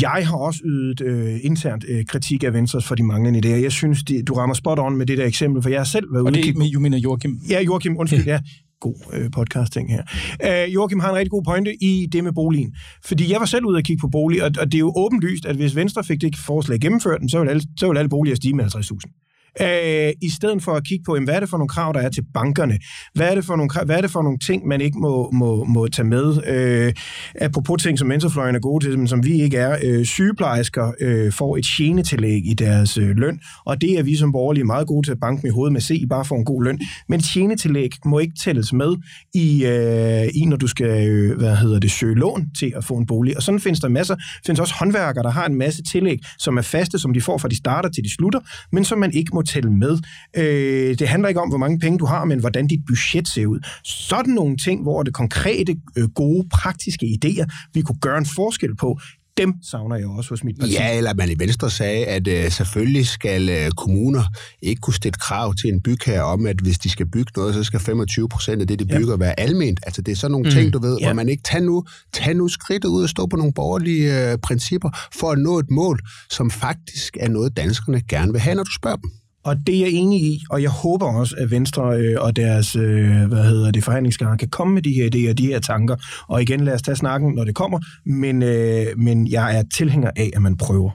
[0.00, 3.62] jeg har også ydet øh, internt øh, kritik af Venstres for de manglende idéer.
[3.62, 6.12] Jeg synes, det, du rammer spot on med det der eksempel, for jeg har selv
[6.12, 6.28] været ude...
[6.28, 7.40] Og det er med, du mener Joachim?
[7.50, 8.40] Ja, Joachim, undskyld, ja
[8.82, 10.02] god øh, podcasting her.
[10.46, 12.74] Øh, Joachim har en rigtig god pointe i det med boligen.
[13.04, 15.44] Fordi jeg var selv ude og kigge på bolig, og, og det er jo åbenlyst,
[15.46, 18.54] at hvis Venstre fik det forslag gennemført, så ville alle, så ville alle boliger stige
[18.54, 19.21] med 50.000
[19.60, 22.00] øh, i stedet for at kigge på, jamen, hvad er det for nogle krav, der
[22.00, 22.78] er til bankerne?
[23.14, 25.64] Hvad er det for nogle, hvad er det for nogle ting, man ikke må, må,
[25.64, 26.46] må tage med?
[26.46, 26.92] Øh,
[27.40, 29.78] apropos ting, som venstrefløjen er gode til, men som vi ikke er.
[29.82, 34.32] Øh, sygeplejersker øh, får et tjenetillæg i deres øh, løn, og det er vi som
[34.32, 36.64] borgerlige meget gode til at banke med hovedet med, se, I bare får en god
[36.64, 36.80] løn.
[37.08, 38.96] Men tjenetillæg må ikke tælles med
[39.34, 42.94] i, øh, i når du skal øh, hvad hedder det, søge lån til at få
[42.94, 43.36] en bolig.
[43.36, 44.16] Og sådan findes der masser.
[44.46, 47.48] Findes også håndværkere, der har en masse tillæg, som er faste, som de får fra
[47.48, 48.40] de starter til de slutter,
[48.72, 49.98] men som man ikke må tælle med.
[50.36, 53.46] Øh, det handler ikke om, hvor mange penge du har, men hvordan dit budget ser
[53.46, 53.60] ud.
[53.84, 58.76] Sådan nogle ting, hvor det konkrete, øh, gode, praktiske idéer, vi kunne gøre en forskel
[58.76, 58.98] på,
[59.36, 60.72] dem savner jeg også hos mit parti.
[60.72, 64.22] Ja, eller man i Venstre sagde, at øh, selvfølgelig skal øh, kommuner
[64.62, 67.64] ikke kunne stille krav til en bygherre om, at hvis de skal bygge noget, så
[67.64, 69.16] skal 25 procent af det, de bygger, ja.
[69.16, 69.80] være alment.
[69.82, 70.50] Altså det er sådan nogle mm.
[70.50, 71.06] ting, du ved, ja.
[71.06, 74.38] hvor man ikke tager nu, tager nu skridtet ud og stå på nogle borgerlige øh,
[74.38, 78.64] principper for at nå et mål, som faktisk er noget, danskerne gerne vil have, når
[78.64, 79.10] du spørger dem.
[79.44, 82.76] Og det er jeg enig i, og jeg håber også, at Venstre øh, og deres
[82.76, 85.96] øh, hvad hedder det, forhandlingsgange kan komme med de her idéer, de her tanker.
[86.28, 90.10] Og igen, lad os tage snakken, når det kommer, men, øh, men jeg er tilhænger
[90.16, 90.90] af, at man prøver.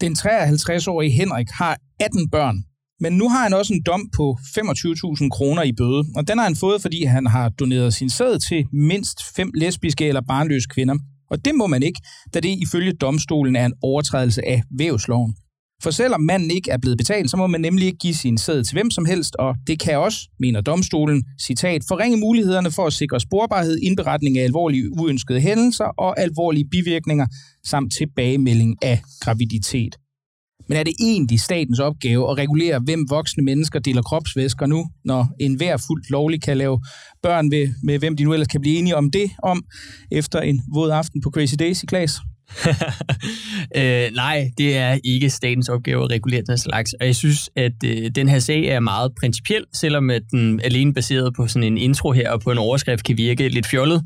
[0.00, 2.56] Den 53-årige Henrik har 18 børn,
[3.00, 6.44] men nu har han også en dom på 25.000 kroner i bøde, og den har
[6.44, 10.94] han fået, fordi han har doneret sin sæd til mindst fem lesbiske eller barnløse kvinder.
[11.30, 12.00] Og det må man ikke,
[12.34, 15.34] da det ifølge domstolen er en overtrædelse af vævsloven.
[15.82, 18.64] For selvom manden ikke er blevet betalt, så må man nemlig ikke give sin sæd
[18.64, 22.92] til hvem som helst, og det kan også, mener domstolen, citat, forringe mulighederne for at
[22.92, 27.26] sikre sporbarhed, indberetning af alvorlige uønskede hændelser og alvorlige bivirkninger,
[27.64, 29.96] samt tilbagemelding af graviditet.
[30.68, 35.28] Men er det egentlig statens opgave at regulere, hvem voksne mennesker deler kropsvæsker nu, når
[35.40, 36.80] enhver fuldt lovlig kan lave
[37.22, 39.64] børn med, med hvem de nu ellers kan blive enige om det om,
[40.10, 42.12] efter en våd aften på Crazy Daisy, Klaas?
[43.76, 46.92] øh, nej, det er ikke statens opgave at regulere den slags.
[46.92, 50.94] Og jeg synes, at øh, den her sag er meget principiel, selvom at den alene
[50.94, 54.02] baseret på sådan en intro her og på en overskrift kan virke lidt fjollet.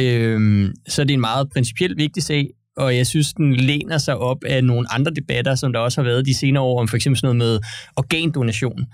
[0.00, 2.48] Øh, så er det en meget principielt vigtig sag,
[2.78, 6.08] og jeg synes, den læner sig op af nogle andre debatter, som der også har
[6.08, 8.86] været de senere år, om for eksempel sådan noget med organdonation,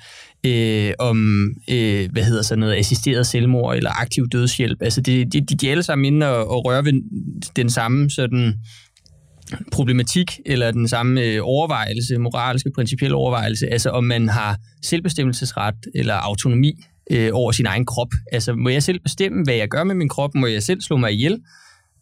[0.47, 4.82] øh, om, øh, hvad hedder sådan noget, assisteret selvmord eller aktiv dødshjælp.
[4.82, 6.93] Altså, de, de, de er alle sammen inde og, og rører ved
[7.57, 8.55] den samme sådan
[9.72, 16.14] problematik, eller den samme øh, overvejelse, moralske, principielle overvejelse, altså om man har selvbestemmelsesret eller
[16.14, 16.72] autonomi
[17.11, 18.09] øh, over sin egen krop.
[18.32, 20.35] Altså, må jeg selv bestemme, hvad jeg gør med min krop?
[20.35, 21.41] Må jeg selv slå mig ihjel,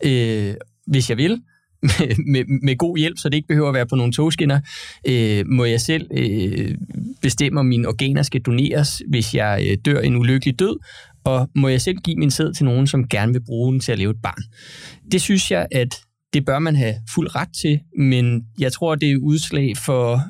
[0.05, 0.55] øh,
[0.87, 1.41] hvis jeg vil?
[1.83, 4.61] Med, med, med god hjælp, så det ikke behøver at være på nogle togskinner.
[5.09, 6.75] Øh, må jeg selv øh,
[7.23, 10.77] bestemme, om mine organer skal doneres, hvis jeg øh, dør en ulykkelig død?
[11.25, 13.93] Og må jeg selv give min sæd til nogen, som gerne vil bruge den til
[13.93, 14.43] at leve et barn?
[15.13, 16.01] Det synes jeg, at
[16.33, 20.21] det bør man have fuld ret til, men jeg tror, det er udslag for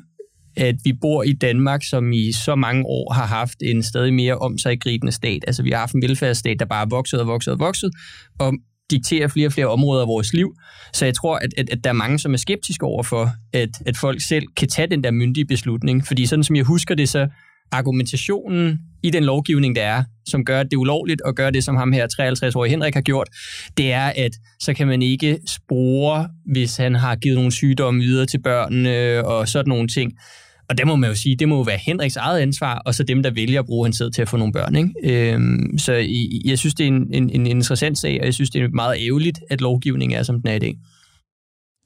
[0.57, 4.37] at vi bor i Danmark, som i så mange år har haft en stadig mere
[4.37, 5.43] omsaggribende stat.
[5.47, 7.91] Altså vi har haft en velfærdsstat, der bare er vokset og vokset og vokset,
[8.39, 8.53] og
[8.93, 10.49] dikterer flere og flere områder af vores liv.
[10.93, 13.69] Så jeg tror, at, at, at der er mange, som er skeptiske over for, at,
[13.85, 16.07] at folk selv kan tage den der myndige beslutning.
[16.07, 17.27] Fordi sådan som jeg husker det, så
[17.71, 21.91] argumentationen i den lovgivning, der er, som gør det ulovligt, at gøre det, som ham
[21.91, 23.27] her 53-årige Henrik har gjort,
[23.77, 28.25] det er, at så kan man ikke spore, hvis han har givet nogle sygdomme videre
[28.25, 30.11] til børnene og sådan nogle ting.
[30.69, 33.03] Og det må man jo sige, det må jo være Henriks eget ansvar, og så
[33.03, 34.75] dem, der vælger at bruge hans tid til at få nogle børn.
[34.75, 34.91] Ikke?
[35.03, 35.93] Øhm, så
[36.45, 38.97] jeg synes, det er en, en, en interessant sag, og jeg synes, det er meget
[39.07, 40.75] ærgerligt, at lovgivningen er, som den er i dag.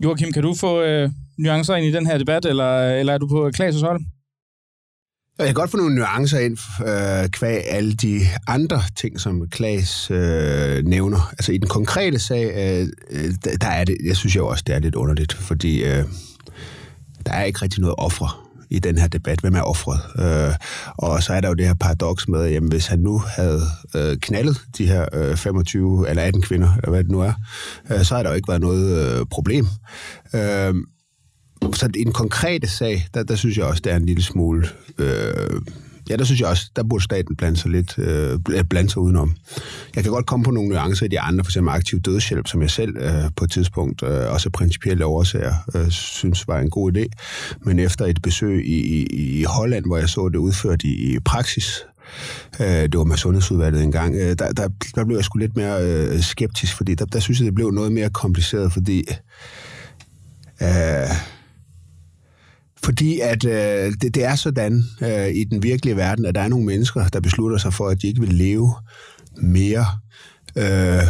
[0.03, 3.27] Joachim, kan du få øh, nuancer ind i den her debat, eller, eller er du
[3.27, 4.01] på Klaas' hold?
[5.39, 6.57] Jeg kan godt få nogle nuancer ind
[6.87, 11.29] øh, kvæg alle de andre ting, som Klaas øh, nævner.
[11.31, 14.75] Altså i den konkrete sag, øh, øh der er det, jeg synes jo også, det
[14.75, 16.03] er lidt underligt, fordi øh,
[17.25, 19.39] der er ikke rigtig noget ofre i den her debat.
[19.39, 19.99] Hvem er offret?
[20.19, 20.55] Øh,
[20.97, 23.61] og så er der jo det her paradoks med, at hvis han nu havde
[23.95, 27.33] øh, knaldet de her øh, 25 eller 18 kvinder, eller hvad det nu er,
[27.91, 29.67] øh, så har der jo ikke været noget øh, problem.
[30.33, 30.73] Øh,
[31.73, 34.67] så i den konkrete sag, der, der synes jeg også, det er en lille smule...
[34.97, 35.61] Øh,
[36.09, 38.39] Ja, der synes jeg også, der burde staten blande sig lidt, øh,
[38.69, 39.35] blande sig udenom.
[39.95, 42.61] Jeg kan godt komme på nogle nuancer i de andre, for eksempel aktiv dødshjælp, som
[42.61, 46.97] jeg selv øh, på et tidspunkt, øh, også principielle årsager, øh, synes var en god
[46.97, 47.05] idé.
[47.61, 49.05] Men efter et besøg i, i,
[49.39, 51.85] i Holland, hvor jeg så det udført i, i praksis,
[52.59, 55.83] øh, det var med Sundhedsudvalget engang, øh, der, der, der blev jeg sgu lidt mere
[55.83, 59.03] øh, skeptisk, fordi der, der synes jeg, det blev noget mere kompliceret, fordi...
[60.61, 61.36] Øh,
[62.83, 66.47] fordi at øh, det, det er sådan øh, i den virkelige verden, at der er
[66.47, 68.73] nogle mennesker, der beslutter sig for, at de ikke vil leve
[69.41, 69.85] mere.
[70.55, 71.07] Øh,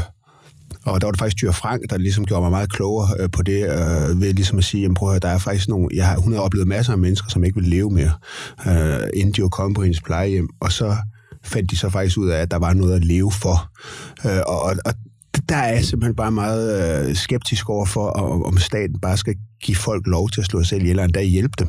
[0.86, 3.44] og der var det faktisk Tyre Frank, der ligesom gjorde mig meget klogere øh, på
[3.44, 6.18] det, øh, ved ligesom at sige, jamen prøv at der er faktisk nogle, jeg har,
[6.18, 8.12] hun har oplevet masser af mennesker, som ikke vil leve mere,
[8.68, 10.96] øh, inden de var kommet på hendes plejehjem, og så
[11.44, 13.72] fandt de så faktisk ud af, at der var noget at leve for.
[14.26, 14.94] Øh, og, og
[15.50, 18.10] der er jeg simpelthen bare meget øh, skeptisk over for,
[18.46, 21.24] om staten bare skal give folk lov til at slå sig selv ihjel, og endda
[21.24, 21.68] hjælpe dem.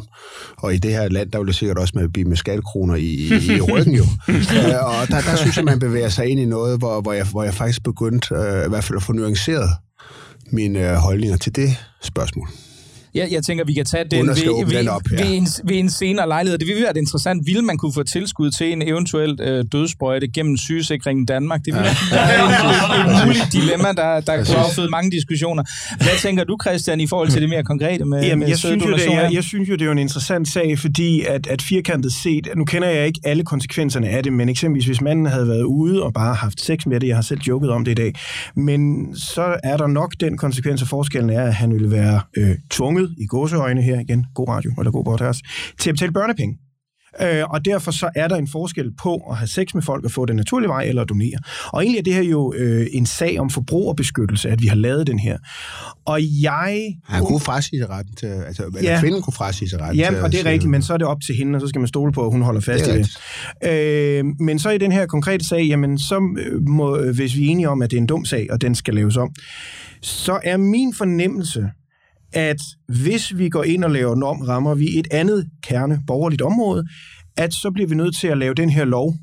[0.57, 3.03] Og i det her land, der vil det sikkert også med, blive med skattekroner i,
[3.03, 4.03] i, i ryggen jo.
[4.29, 7.27] øh, og der, der synes jeg, man bevæger sig ind i noget, hvor, hvor, jeg,
[7.31, 9.71] hvor jeg faktisk begyndte øh, i hvert fald at få nuanceret
[10.53, 12.49] mine øh, holdninger til det spørgsmål.
[13.15, 15.25] Jeg, jeg tænker, vi kan tage den, ved, ved, den op, ja.
[15.25, 16.59] ved, en, ved en senere lejlighed.
[16.59, 17.47] Det ville være interessant.
[17.47, 21.61] Vil man kunne få tilskud til en eventuel øh, dødsprøjte gennem sygesikringen i Danmark?
[21.65, 22.17] Det ville ja.
[22.17, 22.45] være
[23.01, 25.63] et, et muligt dilemma, der, der kunne afføde mange diskussioner.
[25.97, 28.85] Hvad tænker du, Christian, i forhold til det mere konkrete med, Jamen, med jeg, synes
[28.85, 32.13] jo, det, jeg, jeg synes jo, det er en interessant sag, fordi at, at firkantet
[32.13, 35.63] set, nu kender jeg ikke alle konsekvenserne af det, men eksempelvis hvis manden havde været
[35.63, 38.15] ude og bare haft sex med det, jeg har selv joket om det i dag,
[38.55, 42.57] men så er der nok den konsekvens, og forskellen er, at han ville være øh,
[42.71, 45.41] tvunget i gåseøjne her igen, god radio eller god podcast,
[45.81, 46.59] til at betale børnepenge.
[47.23, 50.11] Øh, og derfor så er der en forskel på at have sex med folk og
[50.11, 51.39] få den naturlige vej eller at donere.
[51.73, 55.07] Og egentlig er det her jo øh, en sag om forbrugerbeskyttelse, at vi har lavet
[55.07, 55.39] den her.
[56.07, 56.95] Og jeg...
[57.05, 58.27] Han kunne frasige sig retten til...
[58.27, 59.01] Altså, eller ja.
[59.01, 60.17] kvinden kunne frasige sig retten ja, til...
[60.17, 61.79] Ja, og det er rigtigt, men så er det op til hende, og så skal
[61.79, 63.03] man stole på, at hun holder fast det i
[63.63, 64.19] det.
[64.19, 67.51] Øh, men så i den her konkrete sag, jamen så øh, må, hvis vi er
[67.51, 69.35] enige om, at det er en dum sag, og den skal laves om,
[70.03, 71.71] så er min fornemmelse,
[72.33, 72.57] at
[73.03, 76.85] hvis vi går ind og laver norm, rammer vi et andet kerne borgerligt område,
[77.37, 79.15] at så bliver vi nødt til at lave den her lov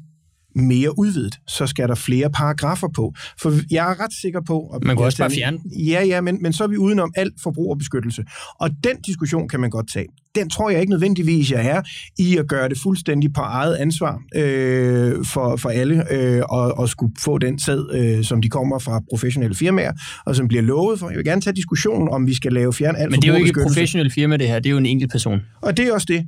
[0.55, 1.39] mere udvidet.
[1.47, 3.13] Så skal der flere paragrafer på.
[3.41, 4.71] For jeg er ret sikker på...
[4.75, 7.33] At man kan også bare fjerne Ja, ja, men, men så er vi udenom alt
[7.43, 8.23] forbrugerbeskyttelse.
[8.59, 10.07] Og den diskussion kan man godt tage.
[10.35, 11.81] Den tror jeg ikke nødvendigvis, jeg er
[12.17, 16.89] i at gøre det fuldstændig på eget ansvar øh, for, for alle, øh, og, og
[16.89, 19.91] skulle få den sæd, øh, som de kommer fra professionelle firmaer,
[20.25, 21.09] og som bliver lovet for.
[21.09, 23.39] Jeg vil gerne tage diskussionen om, vi skal lave fjern alt Men det er jo
[23.39, 24.59] ikke et professionelt firma, det her.
[24.59, 25.41] Det er jo en enkelt person.
[25.61, 26.27] Og det er også det.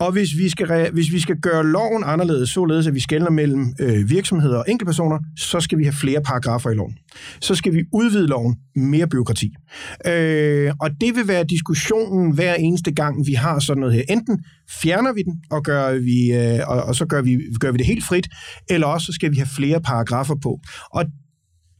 [0.00, 3.74] Og hvis vi skal, hvis vi skal gøre loven anderledes, således at vi skældner mellem
[3.80, 6.98] øh, virksomheder og enkeltpersoner, så skal vi have flere paragrafer i loven.
[7.40, 9.50] Så skal vi udvide loven mere byråkrati.
[10.06, 14.02] Øh, og det vil være diskussionen hver eneste gang, vi har sådan noget her.
[14.08, 17.78] Enten fjerner vi den, og, gør vi, øh, og, og så gør vi, gør vi
[17.78, 18.28] det helt frit,
[18.70, 20.60] eller også så skal vi have flere paragrafer på.
[20.90, 21.04] Og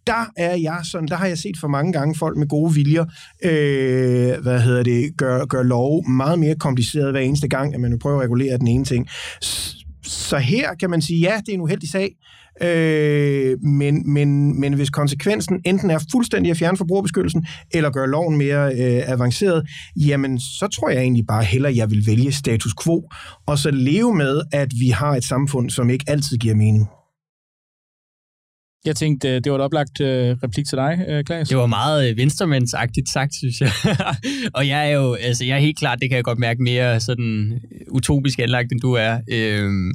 [0.07, 3.05] der er jeg sådan, der har jeg set for mange gange folk med gode viljer,
[3.45, 7.99] øh, hvad hedder det, gør, gør lov meget mere kompliceret hver eneste gang, at man
[7.99, 9.09] prøver at regulere den ene ting.
[10.03, 12.17] Så her kan man sige, ja, det er en uheldig sag,
[12.63, 18.37] øh, men, men, men hvis konsekvensen enten er fuldstændig at fjerne forbrugerbeskyttelsen, eller gøre loven
[18.37, 23.09] mere øh, avanceret, jamen så tror jeg egentlig bare heller, jeg vil vælge status quo,
[23.47, 26.89] og så leve med, at vi har et samfund, som ikke altid giver mening.
[28.87, 31.49] Jeg tænkte, øh, det var et oplagt øh, replik til dig, øh, Klaas.
[31.49, 33.70] Det var meget øh, venstremændsagtigt sagt, synes jeg.
[34.57, 37.01] og jeg er jo, altså jeg er helt klart, det kan jeg godt mærke, mere
[37.01, 39.18] sådan øh, utopisk anlagt, end du er.
[39.32, 39.93] Øhm,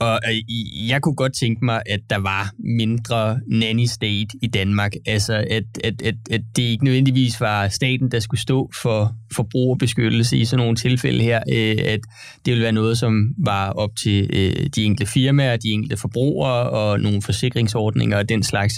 [0.00, 4.92] og øh, jeg kunne godt tænke mig, at der var mindre nanny state i Danmark.
[5.06, 10.36] Altså, at, at, at, at det ikke nødvendigvis var staten, der skulle stå for forbrugerbeskyttelse
[10.36, 11.42] i sådan nogle tilfælde her.
[11.52, 12.00] Øh, at
[12.44, 16.70] det ville være noget, som var op til øh, de enkelte firmaer, de enkelte forbrugere
[16.70, 18.74] og nogle forsikringsordninger og den slags.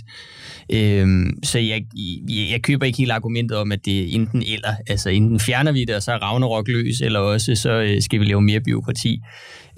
[0.72, 1.84] Øhm, så jeg,
[2.28, 4.74] jeg, køber ikke helt argumentet om, at det er enten eller.
[4.86, 8.20] Altså, enten fjerner vi det, og så er Ragnarok løs, eller også så øh, skal
[8.20, 9.20] vi lave mere byråkrati.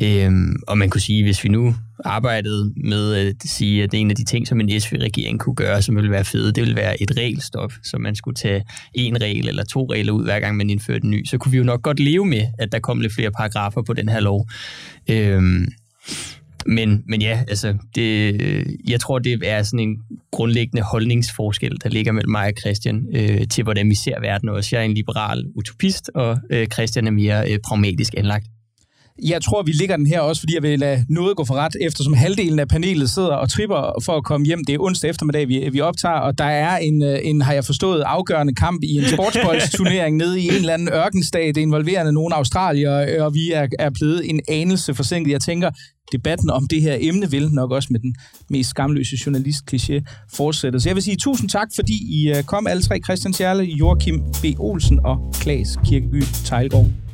[0.02, 0.32] Øh,
[0.68, 1.74] og man kunne sige, hvis vi nu
[2.04, 5.40] arbejdet med øh, at sige, at det er en af de ting, som en SV-regering
[5.40, 8.64] kunne gøre, som ville være fede, det ville være et regelstop, så man skulle tage
[8.94, 11.58] en regel eller to regler ud, hver gang man indførte en ny, så kunne vi
[11.58, 14.48] jo nok godt leve med, at der kom lidt flere paragrafer på den her lov.
[15.10, 15.68] Øhm,
[16.66, 19.96] men, men ja, altså, det, øh, jeg tror, det er sådan en
[20.30, 24.76] grundlæggende holdningsforskel, der ligger mellem mig og Christian øh, til, hvordan vi ser verden også.
[24.76, 28.46] Jeg er en liberal utopist, og øh, Christian er mere øh, pragmatisk anlagt.
[29.22, 31.76] Jeg tror, vi ligger den her også, fordi jeg vil lade noget gå for ret,
[31.80, 34.64] eftersom halvdelen af panelet sidder og tripper for at komme hjem.
[34.64, 37.64] Det er onsdag eftermiddag, vi, vi optager, og der er en, øh, en, har jeg
[37.64, 43.24] forstået, afgørende kamp i en sportsboldsturnering nede i en eller anden ørkenstat, involverende nogle australier,
[43.24, 45.32] og vi er, er blevet en anelse forsinket.
[45.32, 45.70] Jeg tænker,
[46.12, 48.14] debatten om det her emne vil nok også med den
[48.50, 50.80] mest skamløse journalist-kliché fortsætte.
[50.80, 54.20] Så jeg vil sige tusind tak, fordi I øh, kom alle tre, Christian Sjerle, Joachim
[54.42, 54.44] B.
[54.58, 57.07] Olsen og Klaas Kirkeby Tejlgaard.